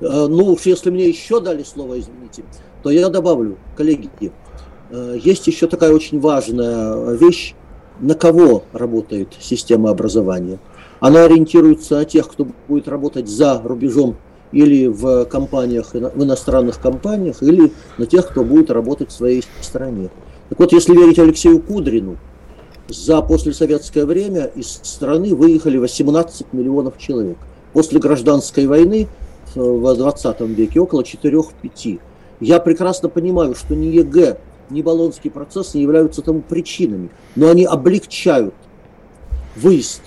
[0.00, 2.44] Э, ну уж если мне еще дали слово, извините,
[2.82, 4.10] то я добавлю, коллеги,
[4.90, 7.54] есть еще такая очень важная вещь,
[8.00, 10.58] на кого работает система образования.
[11.00, 14.16] Она ориентируется на тех, кто будет работать за рубежом
[14.54, 20.10] или в компаниях, в иностранных компаниях, или на тех, кто будет работать в своей стране.
[20.48, 22.16] Так вот, если верить Алексею Кудрину,
[22.88, 27.36] за послесоветское время из страны выехали 18 миллионов человек.
[27.72, 29.08] После гражданской войны
[29.54, 32.00] в 20 веке около 4-5.
[32.40, 34.38] Я прекрасно понимаю, что ни ЕГЭ,
[34.70, 38.54] ни Болонский процесс не являются тому причинами, но они облегчают
[39.56, 40.02] выезд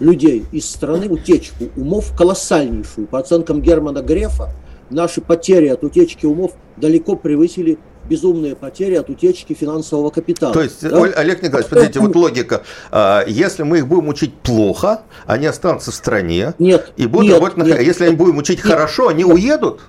[0.00, 3.06] людей из страны, утечку умов колоссальнейшую.
[3.06, 4.50] По оценкам Германа Грефа,
[4.90, 7.78] наши потери от утечки умов далеко превысили
[8.08, 10.52] безумные потери от утечки финансового капитала.
[10.52, 11.02] То есть, да?
[11.02, 12.62] Олег Николаевич, смотрите, вот логика.
[12.90, 17.34] А, если мы их будем учить плохо, они останутся в стране нет, и будут нет,
[17.34, 17.62] работать на...
[17.64, 19.80] Нет, если они будем учить нет, хорошо, они нет, уедут?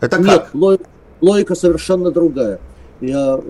[0.00, 0.54] Это нет, как?
[0.54, 0.84] Логика,
[1.20, 2.60] логика совершенно другая.
[3.00, 3.40] Я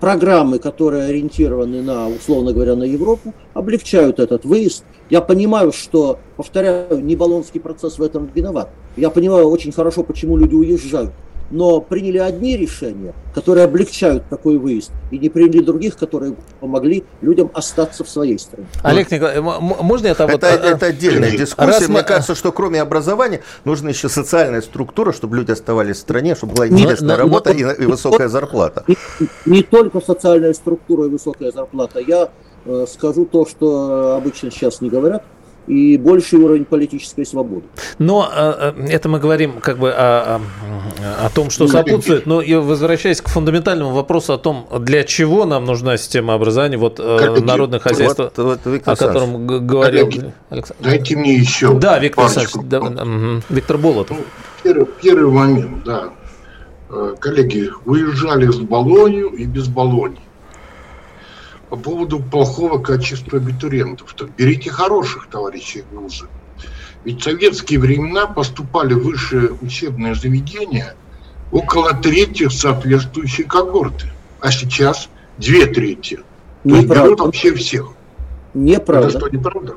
[0.00, 4.84] программы, которые ориентированы на, условно говоря, на Европу, облегчают этот выезд.
[5.10, 8.70] Я понимаю, что, повторяю, не Болонский процесс в этом виноват.
[8.96, 11.12] Я понимаю очень хорошо, почему люди уезжают
[11.50, 17.50] но приняли одни решения, которые облегчают такой выезд, и не приняли других, которые помогли людям
[17.54, 18.66] остаться в своей стране.
[18.82, 20.24] Олег Николаевич, можно это...
[20.24, 21.66] Это, вот, это отдельная дискуссия.
[21.66, 22.02] Раз Мне мы...
[22.02, 26.68] кажется, что кроме образования нужна еще социальная структура, чтобы люди оставались в стране, чтобы была
[26.68, 28.84] интересная но, работа но, и, и высокая зарплата.
[28.88, 28.96] Не,
[29.46, 32.00] не только социальная структура и высокая зарплата.
[32.00, 32.30] Я
[32.64, 35.22] э, скажу то, что обычно сейчас не говорят
[35.66, 37.64] и больший уровень политической свободы.
[37.98, 40.40] Но э, э, это мы говорим как бы о,
[41.20, 45.44] о, о том, что сопутствует, но и возвращаясь к фундаментальному вопросу о том, для чего
[45.44, 50.10] нам нужна система образования, вот э, народное хозяйство, вот, вот, о котором говорил
[50.50, 50.82] Александр.
[50.82, 51.74] Дайте мне еще.
[51.74, 53.42] Да, Виктор Александрович, да, угу.
[53.48, 54.16] Виктор Болотов.
[54.18, 54.24] Ну,
[54.62, 56.10] первый, первый момент, да.
[57.18, 60.20] Коллеги, выезжали с Болонью и без Болонии
[61.74, 64.14] по поводу плохого качества абитуриентов.
[64.16, 66.26] Так берите хороших товарищей вузы.
[67.04, 70.94] Ведь в советские времена поступали в высшие учебные заведения
[71.50, 74.06] около трети соответствующей когорты.
[74.40, 76.20] А сейчас две трети.
[76.62, 77.88] То есть берут вообще всех.
[78.54, 79.08] Неправда.
[79.08, 79.74] Это что, неправда?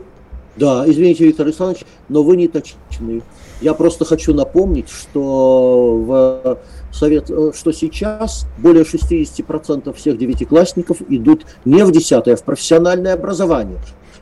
[0.57, 3.21] Да, извините, Виктор Александрович, но вы не точны.
[3.61, 6.59] Я просто хочу напомнить, что в
[6.91, 13.13] совет, э, что сейчас более 60% всех девятиклассников идут не в 10 а в профессиональное
[13.13, 13.77] образование.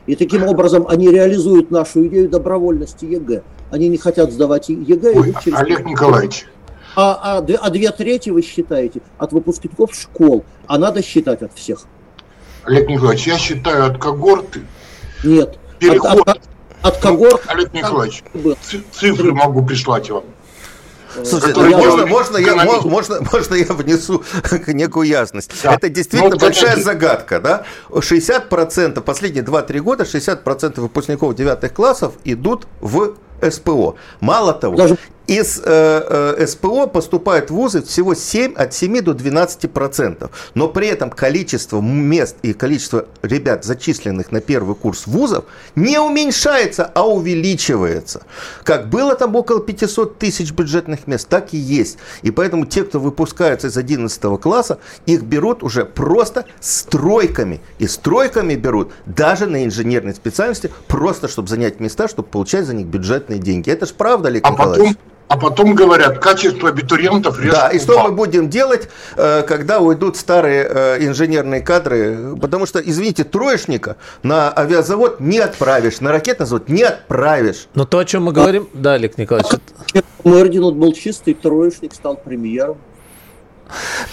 [0.06, 3.42] И таким образом они реализуют нашу идею добровольности ЕГЭ.
[3.70, 5.12] Они не хотят сдавать ЕГЭ.
[5.14, 5.58] Ой, через...
[5.58, 6.46] Олег Николаевич.
[6.94, 11.84] А, а, а две трети вы считаете от выпускников школ, а надо считать от всех.
[12.64, 14.62] Олег Николаевич, я считаю от когорты.
[15.24, 15.58] Нет.
[15.78, 16.28] Переход.
[16.28, 16.40] От, от,
[16.82, 17.42] от когорт.
[17.46, 18.22] Олег Николаевич,
[18.92, 20.24] цифры могу прислать вам.
[21.24, 24.22] Слушайте, ну, можно, можно, я, можно, можно я внесу
[24.66, 25.50] некую ясность?
[25.62, 25.74] Да.
[25.74, 26.92] Это действительно ну, большая конечно.
[26.92, 27.40] загадка.
[27.40, 27.64] Да?
[27.88, 33.96] 60%, последние 2-3 года 60% выпускников 9 классов идут в СПО.
[34.20, 34.96] Мало того, Даже
[35.26, 40.30] из э, э, СПО поступает в вузы всего 7, от 7 до 12 процентов.
[40.54, 45.44] Но при этом количество мест и количество ребят, зачисленных на первый курс вузов,
[45.74, 48.22] не уменьшается, а увеличивается.
[48.62, 51.98] Как было там около 500 тысяч бюджетных мест, так и есть.
[52.22, 57.60] И поэтому те, кто выпускаются из 11 класса, их берут уже просто стройками.
[57.78, 62.86] И стройками берут даже на инженерной специальности, просто чтобы занять места, чтобы получать за них
[63.26, 63.70] бюджетные деньги.
[63.70, 64.88] Это же правда, Олег а Николаевич?
[64.88, 64.96] Потом
[65.28, 70.16] а потом говорят, качество абитуриентов резко Да, и что мы будем делать, э, когда уйдут
[70.16, 72.36] старые э, инженерные кадры?
[72.40, 77.66] Потому что, извините, троечника на авиазавод не отправишь, на ракетный завод не отправишь.
[77.74, 78.68] Но то, о чем мы говорим...
[78.72, 79.50] А, да, Олег Николаевич.
[80.22, 82.78] Мэрдинут был чистый, троечник стал премьером.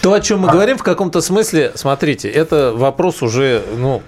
[0.01, 4.01] То, о чем мы говорим, в каком-то смысле, смотрите, это вопрос уже, ну,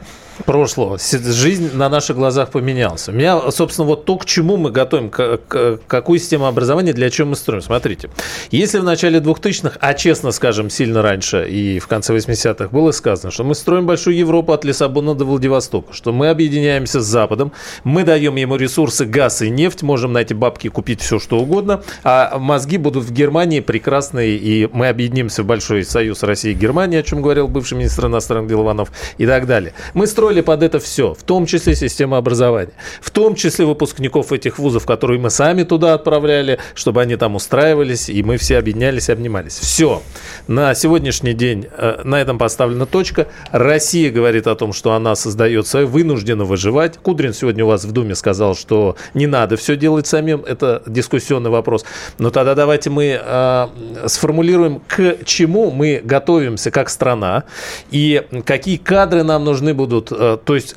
[0.46, 0.98] прошлого.
[1.00, 3.08] Жизнь на наших глазах поменялась.
[3.10, 7.10] У меня, собственно, вот то, к чему мы готовим, к, к, какую систему образования, для
[7.10, 7.62] чего мы строим.
[7.62, 8.10] Смотрите,
[8.52, 13.32] если в начале 2000-х, а честно скажем, сильно раньше и в конце 80-х было сказано,
[13.32, 17.52] что мы строим большую Европу от Лиссабона до Владивостока, что мы объединяемся с Западом,
[17.84, 21.82] мы даем ему ресурсы, газ и нефть, можем на эти бабки купить все, что угодно,
[22.04, 27.00] а мозги будут в Германии прекрасные, и мы объединимся в Большой Союз России и Германии,
[27.00, 29.74] о чем говорил бывший министр иностранных дел Иванов, и так далее.
[29.94, 34.32] Мы строим подстроили под это все, в том числе система образования, в том числе выпускников
[34.32, 39.10] этих вузов, которые мы сами туда отправляли, чтобы они там устраивались, и мы все объединялись,
[39.10, 39.60] обнимались.
[39.60, 40.02] Все.
[40.48, 43.28] На сегодняшний день э, на этом поставлена точка.
[43.52, 46.98] Россия говорит о том, что она создает свою, вынуждена выживать.
[46.98, 50.44] Кудрин сегодня у вас в Думе сказал, что не надо все делать самим.
[50.44, 51.86] Это дискуссионный вопрос.
[52.18, 53.68] Но тогда давайте мы э,
[54.08, 57.44] сформулируем, к чему мы готовимся как страна
[57.92, 60.12] и какие кадры нам нужны будут
[60.44, 60.76] то есть,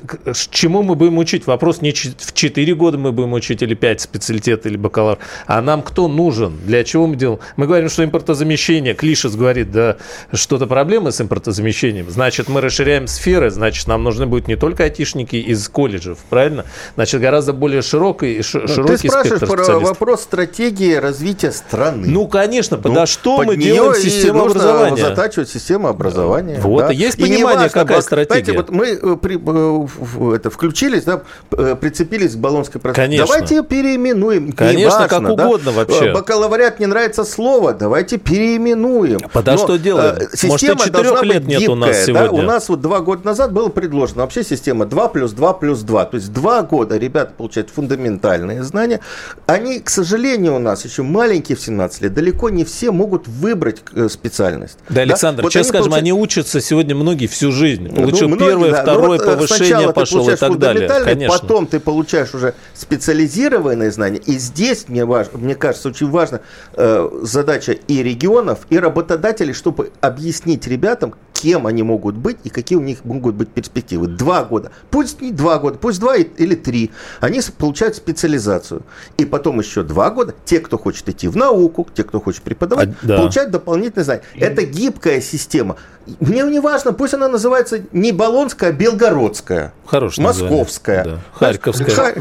[0.51, 1.47] чему мы будем учить?
[1.47, 5.81] Вопрос не в 4 года мы будем учить или 5 специалитет или бакалавр, а нам
[5.81, 6.57] кто нужен?
[6.65, 7.39] Для чего мы делаем?
[7.55, 9.97] Мы говорим, что импортозамещение, Клишес говорит, да,
[10.33, 12.09] что-то проблемы с импортозамещением.
[12.09, 16.65] Значит, мы расширяем сферы, значит, нам нужны будут не только айтишники из колледжев, правильно?
[16.95, 22.07] Значит, гораздо более широкий, ну, широкий Ты спрашиваешь про вопрос стратегии развития страны.
[22.07, 25.09] Ну, конечно, ну, подо что под мы делаем систему образования?
[25.09, 26.59] затачивать систему образования.
[26.59, 26.91] Вот, да.
[26.91, 28.43] есть понимание, важно, какая стратегия.
[28.43, 33.17] Знаете, вот мы э, при, э, это, включились, да, э, прицепились к Болонской программе.
[33.17, 33.27] Конечно.
[33.27, 34.51] Давайте переименуем.
[34.53, 35.77] Конечно, важно, как угодно да?
[35.77, 36.13] вообще.
[36.13, 39.19] Бакалавриат не нравится слово, давайте переименуем.
[39.31, 40.17] Подо что делаем?
[40.33, 41.69] Система Может, должна лет быть гибкая.
[41.69, 42.29] у нас сегодня.
[42.29, 42.35] Да?
[42.35, 46.05] У нас вот два года назад было предложено вообще система 2 плюс 2 плюс 2.
[46.05, 48.99] То есть два года ребята получают фундаментальные знания.
[49.45, 52.13] Они, к сожалению, у нас еще маленькие в 17 лет.
[52.13, 54.77] Далеко не все могут выбрать специальность.
[54.89, 55.43] Да, Александр, да?
[55.43, 56.03] вот честно скажем, получают...
[56.03, 57.93] они учатся сегодня многие всю жизнь.
[57.93, 58.81] Получил ну, первое, да.
[58.81, 60.89] второе, ну, вот повышение пошло и так далее.
[61.03, 61.37] Конечно.
[61.37, 64.19] Потом ты получаешь уже специализированные знания.
[64.25, 66.41] И здесь, мне, важно, мне кажется, очень важна
[66.73, 72.77] э, задача и регионов, и работодателей, чтобы объяснить ребятам, кем они могут быть и какие
[72.77, 74.07] у них могут быть перспективы.
[74.07, 74.71] Два года.
[74.91, 76.91] Пусть не два года, пусть два или три.
[77.21, 78.83] Они получают специализацию.
[79.17, 82.89] И потом еще два года те, кто хочет идти в науку, те, кто хочет преподавать,
[82.89, 83.17] а, да.
[83.17, 84.23] получают дополнительные знания.
[84.35, 85.77] Это гибкая система.
[86.19, 89.73] Мне не важно, пусть она называется не Болонская, а Белгородская.
[89.85, 91.03] Хорошая Московская.
[91.03, 91.19] Да.
[91.33, 91.89] Харьковская.
[91.89, 92.15] Хар...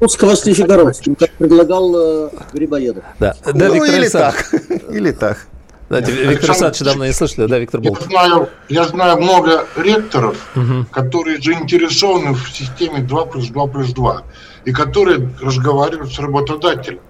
[0.00, 3.04] Русского с Нижегородским, как предлагал э, Грибоедов.
[3.18, 3.34] Да.
[3.44, 4.52] да ну, или так.
[4.90, 5.46] или так.
[5.88, 8.00] Да, Виктор Александрович давно не слышали, да, Виктор Болт?
[8.00, 10.86] Я знаю, я знаю много ректоров, угу.
[10.90, 14.22] которые заинтересованы в системе 2 плюс 2 плюс 2,
[14.64, 17.00] и которые разговаривают с работодателем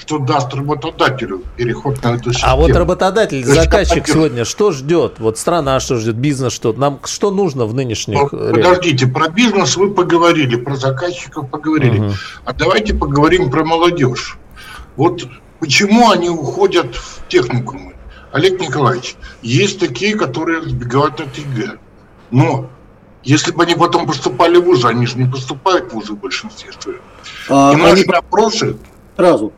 [0.00, 2.52] что даст работодателю переход на эту систему.
[2.52, 5.16] А вот работодатель, заказчик сегодня что ждет?
[5.18, 6.72] Вот страна что ждет, бизнес что?
[6.72, 8.32] Нам что нужно в нынешних...
[8.32, 11.98] Ну, подождите, про бизнес вы поговорили, про заказчиков поговорили.
[11.98, 12.12] Угу.
[12.46, 14.38] А давайте поговорим про молодежь.
[14.96, 15.26] Вот
[15.58, 17.94] почему они уходят в техникумы?
[18.32, 21.78] Олег Николаевич, есть такие, которые сбегают от ЕГЭ.
[22.30, 22.70] Но
[23.22, 26.72] Если бы они потом поступали в вузы, они же не поступают в вузы в большинстве
[26.78, 27.00] своем.
[27.48, 28.12] А, и наши они...
[28.12, 28.76] опросы...
[29.16, 29.52] Сразу.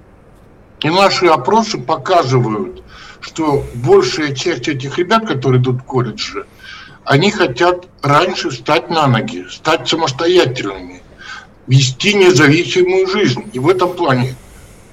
[0.83, 2.83] И наши опросы показывают,
[3.21, 6.45] что большая часть этих ребят, которые идут в колледжи,
[7.05, 11.03] они хотят раньше встать на ноги, стать самостоятельными,
[11.69, 13.49] вести независимую жизнь.
[13.53, 14.35] И в этом плане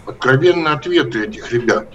[0.06, 1.88] откровенные ответы этих ребят.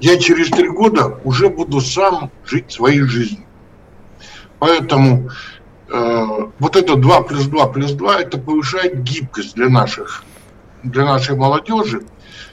[0.00, 3.44] Я через три года уже буду сам жить своей жизнью.
[4.58, 5.30] Поэтому
[5.88, 6.26] э,
[6.58, 10.24] вот это 2 плюс 2 плюс 2, это повышает гибкость для наших,
[10.82, 12.02] для нашей молодежи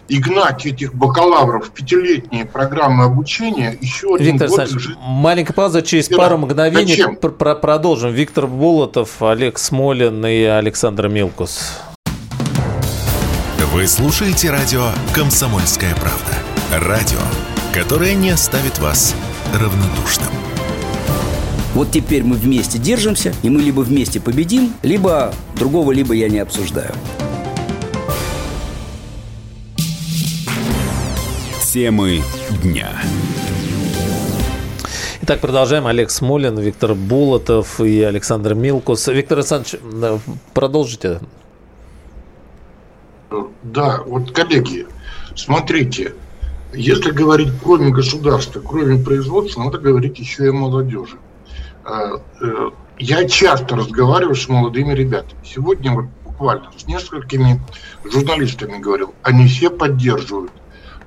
[0.10, 4.98] и гнать этих бакалавров в пятилетние программы обучения еще один Виктор год лежит...
[5.02, 8.12] маленькая пауза, через пару мгновений пр пр продолжим.
[8.12, 11.80] Виктор Болотов, Олег Смолин и Александр Милкус.
[13.72, 16.88] Вы слушаете радио «Комсомольская правда».
[16.88, 17.20] Радио,
[17.72, 19.16] которое не оставит вас
[19.54, 20.30] равнодушным.
[21.76, 26.40] Вот теперь мы вместе держимся, и мы либо вместе победим, либо другого, либо я не
[26.40, 26.92] обсуждаю.
[31.72, 32.24] Темы
[32.64, 32.90] дня.
[35.22, 35.86] Итак, продолжаем.
[35.86, 39.08] Олег Смолин, Виктор Булатов и Александр Милкус.
[39.08, 39.80] Виктор Александрович,
[40.56, 41.20] продолжите.
[43.62, 44.88] Да, вот, коллеги,
[45.36, 46.16] смотрите,
[46.74, 51.18] если говорить кроме государства, кроме производства, надо говорить еще и о молодежи.
[51.86, 55.40] А, э, я часто разговариваю с молодыми ребятами.
[55.46, 57.62] Сегодня вот буквально с несколькими
[58.12, 60.52] журналистами говорил, они все поддерживают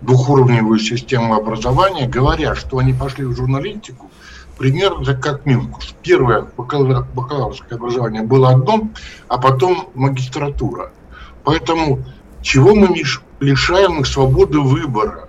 [0.03, 4.11] двухуровневую систему образования, говоря, что они пошли в журналистику
[4.59, 5.95] примерно как Милкус.
[6.03, 8.89] Первое бакалаврское образование было одно,
[9.29, 10.93] а потом магистратура.
[11.45, 12.05] Поэтому
[12.43, 12.95] чего мы
[13.41, 15.29] лишаем их свободы выбора?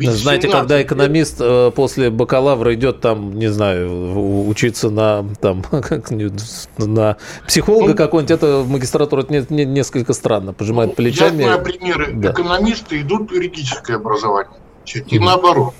[0.00, 7.16] Знаете, когда экономист э, после бакалавра идет там, не знаю, учиться на там как, на
[7.46, 11.42] психолога ну, какой-нибудь, это в магистратуру это не, не, несколько странно, пожимает ну, плечами.
[11.42, 12.12] Я знаю примеры.
[12.14, 12.30] Да.
[12.32, 14.52] Экономисты идут в юридическое образование,
[14.86, 15.74] и mm наоборот.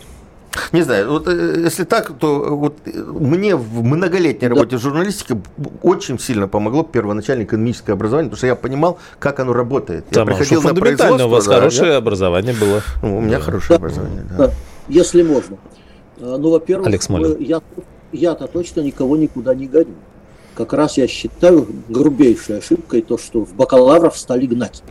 [0.72, 4.76] Не знаю, вот э, если так, то вот мне в многолетней работе да.
[4.78, 5.40] в журналистике
[5.82, 10.06] очень сильно помогло первоначальное экономическое образование, потому что я понимал, как оно работает.
[10.08, 11.26] Там, я приходил на производство.
[11.26, 11.96] У вас да, хорошее я...
[11.98, 12.82] образование было.
[13.02, 13.44] Ну, у меня да.
[13.44, 13.86] хорошее да.
[13.86, 14.36] образование, да.
[14.46, 14.54] да.
[14.88, 15.56] Если можно.
[16.20, 17.60] А, ну, во-первых, Алекс я,
[18.12, 19.94] я-то точно никого никуда не гоню.
[20.56, 24.82] Как раз я считаю грубейшей ошибкой то, что в бакалавров стали гнать.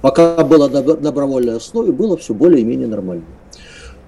[0.00, 3.24] Пока было на добровольной основе, было все более-менее нормально.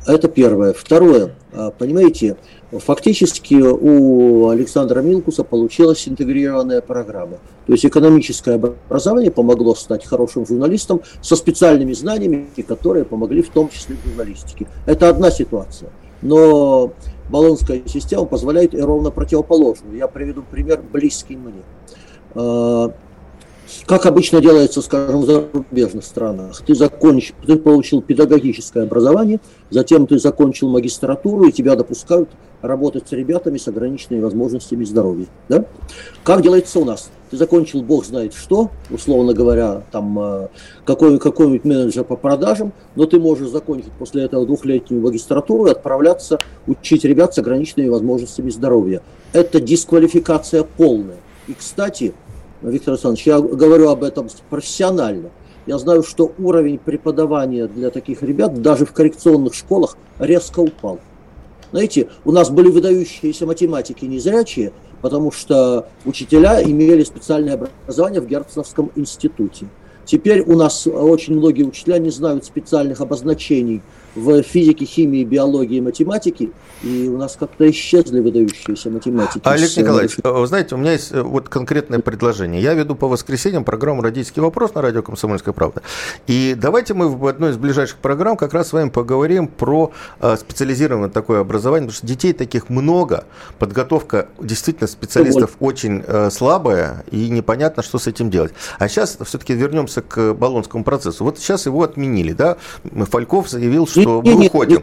[0.06, 0.72] Это первое.
[0.72, 1.34] Второе.
[1.52, 2.36] А, понимаете,
[2.70, 7.38] фактически у Александра Милкуса получилась интегрированная программа.
[7.66, 13.68] То есть экономическое образование помогло стать хорошим журналистом со специальными знаниями, которые помогли в том
[13.68, 14.68] числе в журналистике.
[14.86, 15.90] Это одна ситуация.
[16.22, 16.92] Но
[17.28, 19.96] баллонская система позволяет и ровно противоположную.
[19.96, 21.62] Я приведу пример, близкий мне.
[23.66, 26.62] А, как обычно делается, скажем, в зарубежных странах.
[26.66, 29.40] Ты, закончил, ты получил педагогическое образование,
[29.70, 32.28] затем ты закончил магистратуру, и тебя допускают
[32.62, 35.26] работать с ребятами с ограниченными возможностями здоровья.
[35.48, 35.64] Да?
[36.24, 37.10] Как делается у нас?
[37.30, 40.48] Ты закончил бог знает что, условно говоря, там э,
[40.84, 46.38] какой, какой-нибудь менеджер по продажам, но ты можешь закончить после этого двухлетнюю магистратуру и отправляться
[46.68, 49.02] учить ребят с ограниченными возможностями здоровья.
[49.32, 51.16] Это дисквалификация полная.
[51.48, 52.14] И, кстати,
[52.62, 55.30] Виктор Александрович, я говорю об этом профессионально.
[55.66, 61.00] Я знаю, что уровень преподавания для таких ребят даже в коррекционных школах резко упал.
[61.72, 68.92] Знаете, у нас были выдающиеся математики незрячие, потому что учителя имели специальное образование в Герценовском
[68.94, 69.66] институте.
[70.04, 73.82] Теперь у нас очень многие учителя не знают специальных обозначений
[74.16, 76.50] в физике, химии, биологии, математике,
[76.82, 79.40] и у нас как-то исчезли выдающиеся математики.
[79.44, 82.62] Олег Николаевич, вы знаете, у меня есть э, вот конкретное предложение.
[82.62, 85.82] Я веду по воскресеньям программу «Родительский вопрос» на радио «Комсомольская правда».
[86.26, 90.36] И давайте мы в одной из ближайших программ как раз с вами поговорим про э,
[90.38, 93.24] специализированное такое образование, потому что детей таких много,
[93.58, 98.52] подготовка действительно специалистов очень э, слабая, и непонятно, что с этим делать.
[98.78, 101.22] А сейчас все-таки вернемся к Болонскому процессу.
[101.22, 102.56] Вот сейчас его отменили, да?
[103.10, 104.82] Фальков заявил, что что мы уходим.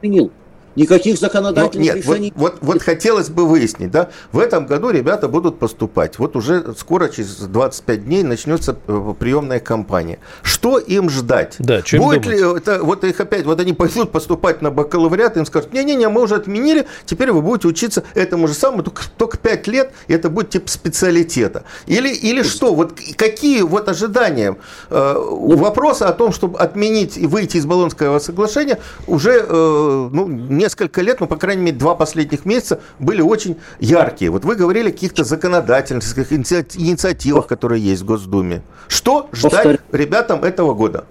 [0.00, 0.30] Принял.
[0.76, 2.32] Никаких законодательных нет, решений.
[2.36, 6.18] Вот, вот, вот хотелось бы выяснить, да, в этом году ребята будут поступать.
[6.18, 10.18] Вот уже скоро, через 25 дней, начнется э, приемная кампания.
[10.42, 11.56] Что им ждать?
[11.58, 12.38] Да, чем Будет думать?
[12.38, 16.22] ли это, вот их опять, вот они пойдут поступать на бакалавриат, им скажут, не-не-не, мы
[16.22, 20.28] уже отменили, теперь вы будете учиться этому же самому, только, только 5 лет, и это
[20.28, 21.64] будет типа специалитета.
[21.86, 22.74] Или, или что?
[22.74, 24.56] Вот какие вот ожидания?
[24.90, 30.28] Э, ну, вопросы о том, чтобы отменить и выйти из Болонского соглашения, уже э, ну,
[30.28, 34.30] не несколько лет, ну, по крайней мере, два последних месяца были очень яркие.
[34.32, 38.62] Вот вы говорили о каких-то законодательных инициативах, которые есть в Госдуме.
[38.88, 39.78] Что ждать Повторю.
[39.92, 41.04] ребятам этого года?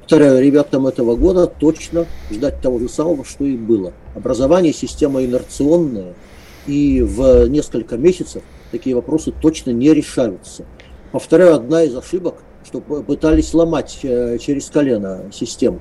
[0.00, 3.92] Повторяю, ребятам этого года точно ждать того же самого, что и было.
[4.16, 6.14] Образование, система инерционная,
[6.66, 10.64] и в несколько месяцев такие вопросы точно не решаются.
[11.12, 12.34] Повторяю, одна из ошибок–
[12.64, 15.80] что пытались ломать э, через колено систему.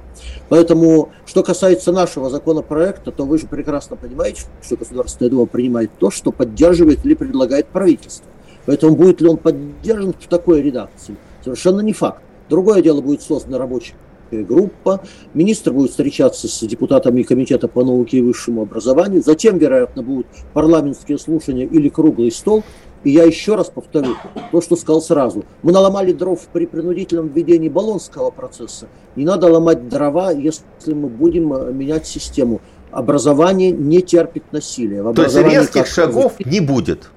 [0.49, 6.11] Поэтому, что касается нашего законопроекта, то вы же прекрасно понимаете, что Государственная Дума принимает то,
[6.11, 8.25] что поддерживает или предлагает правительство.
[8.65, 12.21] Поэтому будет ли он поддержан в такой редакции, совершенно не факт.
[12.49, 13.95] Другое дело будет создана рабочая
[14.31, 15.01] группа,
[15.33, 21.17] министр будет встречаться с депутатами Комитета по науке и высшему образованию, затем, вероятно, будут парламентские
[21.17, 22.63] слушания или круглый стол,
[23.03, 24.15] и я еще раз повторю
[24.51, 25.43] то, что сказал сразу.
[25.63, 28.87] Мы наломали дров при принудительном введении баллонского процесса.
[29.15, 32.61] Не надо ломать дрова, если мы будем э, менять систему.
[32.91, 35.01] Образование не терпит насилия.
[35.01, 37.09] В то есть резких шагов не будет?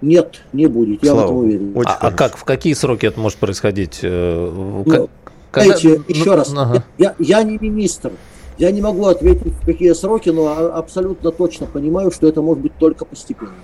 [0.00, 1.74] Нет, не будет, я Слава, в этом уверен.
[1.84, 4.00] а, а как, в какие сроки это может происходить?
[4.02, 5.08] Э, ну,
[5.50, 5.76] Когда...
[5.76, 6.84] Знаете, еще ну, раз, ага.
[6.98, 8.12] я, я не министр,
[8.58, 12.72] я не могу ответить, в какие сроки, но абсолютно точно понимаю, что это может быть
[12.78, 13.54] только постепенно.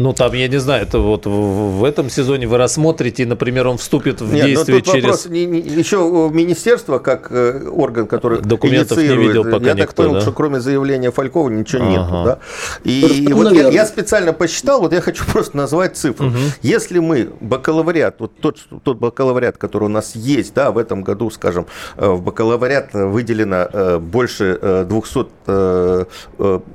[0.00, 3.76] Ну, там, я не знаю, это вот в, в этом сезоне вы рассмотрите, например, он
[3.76, 5.04] вступит в Нет, действие ну, тут через...
[5.04, 9.86] Вопрос, не, не, еще министерство, как э, орган, который Документов не видел пока Я никто,
[9.86, 10.20] так понял, да?
[10.22, 11.90] что кроме заявления Фалькова ничего ага.
[11.90, 12.38] нету, да?
[12.82, 16.28] И, и вот я, я специально посчитал, вот я хочу просто назвать цифру.
[16.28, 16.36] Угу.
[16.62, 21.30] Если мы бакалавриат, вот тот, тот бакалавриат, который у нас есть, да, в этом году,
[21.30, 21.66] скажем,
[21.98, 25.26] э, в бакалавриат выделено э, больше 200,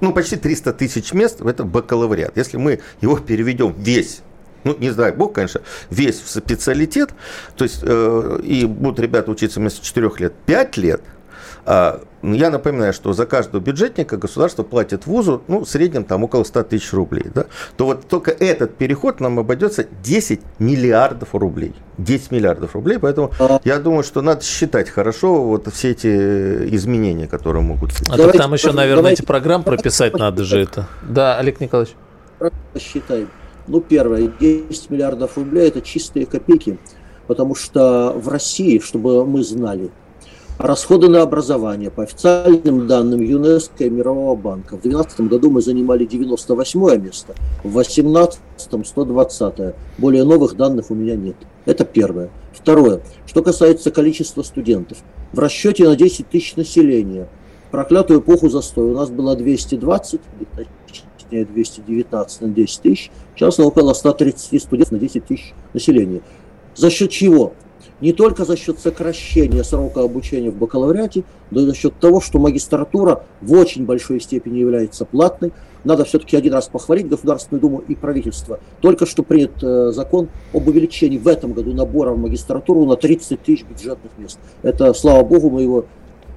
[0.02, 2.38] ну, почти 300 тысяч мест, это бакалавриат.
[2.38, 4.22] Если мы его переведем весь
[4.66, 5.62] ну, не знаю, бог, конечно,
[5.92, 7.12] весь в специалитет,
[7.56, 11.02] то есть, э, и будут ребята учиться вместо 4 лет 5 лет,
[11.68, 16.44] а, я напоминаю, что за каждого бюджетника государство платит вузу, ну, в среднем там около
[16.44, 17.46] 100 тысяч рублей, да,
[17.76, 21.74] то вот только этот переход нам обойдется 10 миллиардов рублей.
[21.98, 23.32] 10 миллиардов рублей, поэтому
[23.64, 28.10] я думаю, что надо считать хорошо вот все эти изменения, которые могут быть.
[28.10, 30.88] А давайте, там еще, наверное, давайте, эти программы прописать надо же это.
[31.04, 31.96] Да, Олег Николаевич
[32.80, 33.30] считаем.
[33.68, 36.78] Ну, первое, 10 миллиардов рублей– это чистые копейки,
[37.28, 39.90] потому что в России, чтобы мы знали,
[40.60, 44.78] расходы на образование по официальным данным ЮНЕСКО и Мирового банка.
[44.78, 47.34] В 2012 году мы занимали 98 место,
[47.64, 48.40] в 2018–
[48.86, 49.76] 120 -е.
[49.98, 51.36] Более новых данных у меня нет.
[51.66, 52.30] Это первое.
[52.54, 53.02] Второе.
[53.26, 55.00] Что касается количества студентов.
[55.34, 57.28] В расчете на 10 тысяч населения
[57.72, 60.22] проклятую эпоху застоя у нас было 220,
[61.26, 66.22] точнее 219 на 10 тысяч, сейчас около 130 студентов на 10 тысяч населения.
[66.76, 67.54] За счет чего?
[68.02, 72.40] Не только за счет сокращения срока обучения в бакалавриате, но и за счет того, что
[72.40, 75.54] магистратура в очень большой степени является платной.
[75.86, 78.60] Надо все-таки один раз похвалить Государственную Думу и правительство.
[78.82, 83.42] Только что принят э, закон об увеличении в этом году набора в магистратуру на 30
[83.42, 84.40] тысяч бюджетных мест.
[84.62, 85.86] Это, слава богу, мы его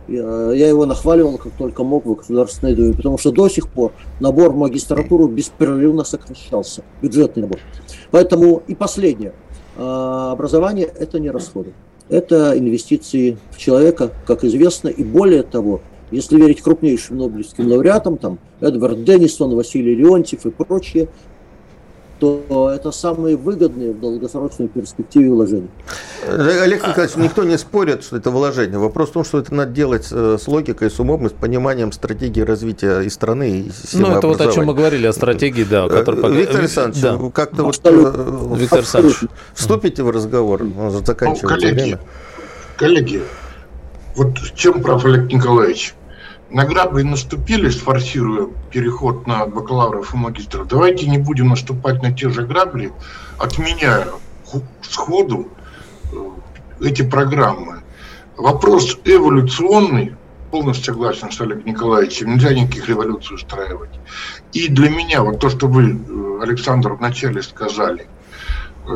[0.08, 4.52] я его нахваливал как только мог в Государственной Думе, потому что до сих пор набор
[4.52, 7.58] в магистратуру беспрерывно сокращался, бюджетный набор.
[8.10, 9.32] Поэтому и последнее.
[9.76, 11.72] А, образование– это не расходы.
[12.08, 18.38] Это инвестиции в человека, как известно, и более того, если верить крупнейшим нобелевским лауреатам, там
[18.60, 21.08] Эдвард Деннисон, Василий Леонтьев и прочие,
[22.18, 25.68] то это самые выгодные в долгосрочной перспективе вложения.
[26.26, 28.78] Олег Николаевич, никто не спорит, что это вложение.
[28.78, 31.92] Вопрос в том, что это надо делать э, с логикой, с умом и с пониманием
[31.92, 35.64] стратегии развития и страны, и системы Ну, это вот о чем мы говорили, о стратегии,
[35.64, 35.86] да.
[35.86, 36.36] Э, который...
[36.36, 37.30] Виктор Александрович, да.
[37.32, 37.80] как-то вот...
[37.84, 39.18] Э, Виктор Александрович,
[39.54, 40.62] вступите в разговор,
[41.04, 42.00] заканчивается ну, коллеги, время.
[42.76, 43.22] Коллеги,
[44.16, 45.94] вот чем прав Олег Николаевич?
[46.50, 52.30] На грабли наступили, сфорсируя переход на бакалавров и магистров, давайте не будем наступать на те
[52.30, 52.92] же грабли,
[53.38, 54.08] отменяя
[54.82, 55.48] сходу
[56.12, 57.82] э, эти программы.
[58.36, 60.14] Вопрос эволюционный,
[60.50, 63.90] полностью согласен с Олегом Николаевичем, нельзя никаких революций устраивать.
[64.52, 68.06] И для меня, вот то, что вы, э, Александр, вначале сказали,
[68.86, 68.90] э,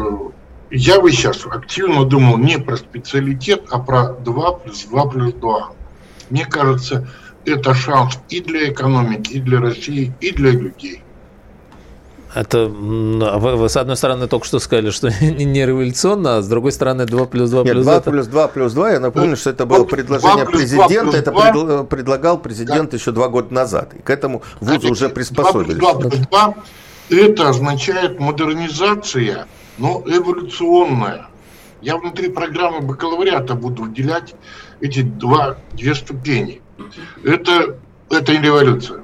[0.71, 5.73] я бы сейчас активно думал не про специалитет, а про 2 плюс 2 плюс 2.
[6.31, 7.07] Мне кажется,
[7.45, 11.03] это шанс и для экономики, и для России, и для людей.
[12.35, 16.49] Это а вы, вы, с одной стороны, только что сказали, что не революционно, а с
[16.49, 18.11] другой стороны, 2 плюс 2 Нет, плюс 2 это...
[18.11, 21.85] плюс 2 плюс 2, я напомню, что это было предложение президента, это предл...
[21.85, 22.97] предлагал президент да.
[22.97, 23.93] еще два года назад.
[23.95, 25.79] И к этому вузы уже приспособились.
[25.79, 26.55] 2 плюс 2
[27.11, 31.27] это означает модернизация, но эволюционная.
[31.83, 34.35] Я внутри программы бакалавриата буду выделять
[34.81, 36.62] эти два, две ступени.
[37.25, 37.77] Это
[38.13, 39.02] Это не революция.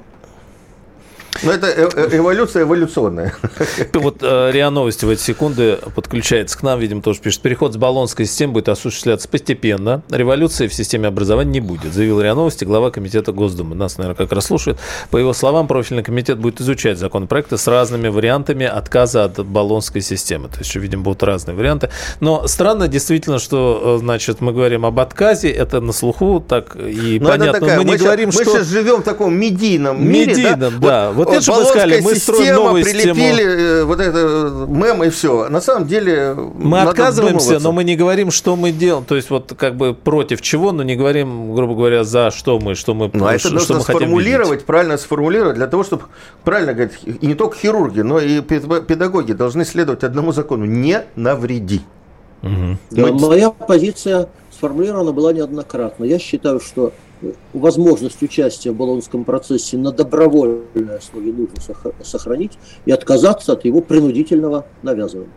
[1.43, 3.33] Ну, это э, э, эволюция эволюционная.
[3.93, 7.41] Вот э, РИА Новости в эти секунды подключается к нам, видимо, тоже пишет.
[7.41, 10.01] Переход с баллонской системы будет осуществляться постепенно.
[10.09, 13.75] Революции в системе образования не будет, заявил РИА Новости глава Комитета Госдумы.
[13.75, 14.77] Нас, наверное, как раз слушает.
[15.11, 20.49] По его словам, профильный комитет будет изучать законопроекты с разными вариантами отказа от баллонской системы.
[20.49, 21.89] То есть, видимо, будут разные варианты.
[22.19, 27.29] Но странно действительно, что, значит, мы говорим об отказе, это на слуху так и Но
[27.29, 27.59] понятно.
[27.59, 28.51] Такая, мы не мы говорим, сейчас, что...
[28.51, 30.87] Мы сейчас живем в таком медийном мире, медийном, да?
[30.87, 31.11] да.
[31.11, 33.51] Вот вот это же мы сказали, мы строим новую прилепили систему.
[33.51, 35.49] Э, вот это мем и все.
[35.49, 39.05] На самом деле Мы отказываемся, но мы не говорим, что мы делаем.
[39.05, 42.75] То есть вот как бы против чего, но не говорим, грубо говоря, за что мы,
[42.75, 46.03] что мы, ну, а это нужно сформулировать, правильно сформулировать, для того, чтобы
[46.43, 50.65] правильно говорить, и не только хирурги, но и педагоги должны следовать одному закону.
[50.65, 51.81] Не навреди.
[52.41, 52.77] Угу.
[52.91, 53.27] Да, мы...
[53.27, 56.05] Моя позиция сформулирована была неоднократно.
[56.05, 56.93] Я считаю, что
[57.53, 64.65] возможность участия в Болонском процессе на добровольной основе нужно сохранить и отказаться от его принудительного
[64.81, 65.33] навязывания.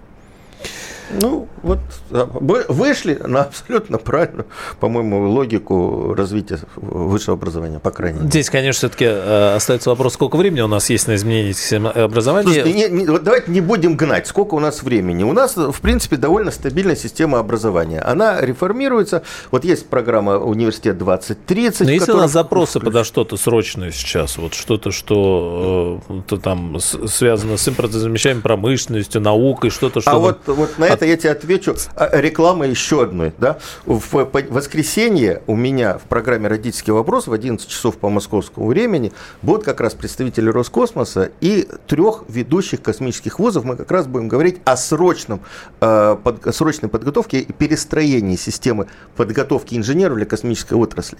[1.11, 1.81] Ну, вот
[2.11, 4.47] вышли на абсолютно правильную,
[4.81, 8.29] по-моему, логику развития высшего образования, по крайней мере.
[8.31, 12.45] Здесь, конечно, все-таки э, остается вопрос, сколько времени у нас есть на изменение системы образования.
[12.45, 15.23] Слушайте, не, не, вот давайте не будем гнать, сколько у нас времени.
[15.23, 18.01] У нас, в принципе, довольно стабильная система образования.
[18.01, 19.23] Она реформируется.
[19.51, 21.85] Вот есть программа «Университет 2030».
[21.85, 26.79] Но если у нас запросы подо что-то срочное сейчас, вот что-то, что э, то там
[26.81, 30.11] связано с импортозамещаемой промышленностью, наукой, что-то, что...
[30.11, 31.77] А вот, вот на это я тебе отвечу.
[31.95, 33.33] А, реклама еще одной.
[33.39, 33.59] Да?
[33.87, 39.13] В воскресенье у меня в программе «Родительский вопрос» в 11 часов по московскому времени
[39.43, 43.65] будут как раз представители Роскосмоса и трех ведущих космических вузов.
[43.65, 45.41] Мы как раз будем говорить о срочном,
[45.81, 48.87] э, под, срочной подготовке и перестроении системы
[49.17, 51.19] подготовки инженеров для космической отрасли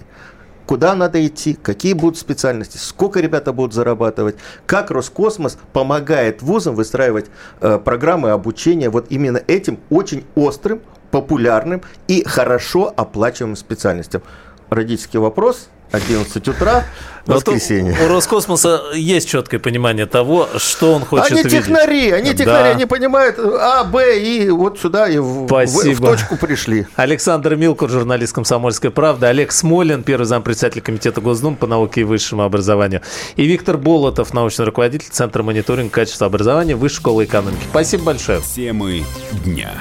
[0.65, 4.35] куда надо идти, какие будут специальности, сколько ребята будут зарабатывать,
[4.65, 7.27] как Роскосмос помогает вузам выстраивать
[7.61, 14.21] э, программы обучения вот именно этим очень острым, популярным и хорошо оплачиваемым специальностям.
[14.69, 16.85] Родительский вопрос– 11 утра,
[17.27, 17.95] воскресенье.
[18.03, 21.65] У Роскосмоса есть четкое понимание того, что он хочет они видеть.
[21.65, 22.69] Технари, они технари, да.
[22.71, 26.87] они понимают А, Б, и вот сюда и в, в, в точку пришли.
[26.95, 32.41] Александр Милкур, журналист «Комсомольской правды», Олег Смолин, первый зампредседатель Комитета Госдумы по науке и высшему
[32.41, 33.03] образованию,
[33.35, 37.61] и Виктор Болотов, научный руководитель Центра мониторинга качества образования Высшей школы экономики.
[37.69, 38.41] Спасибо большое.
[38.41, 39.03] Темы
[39.45, 39.71] дня.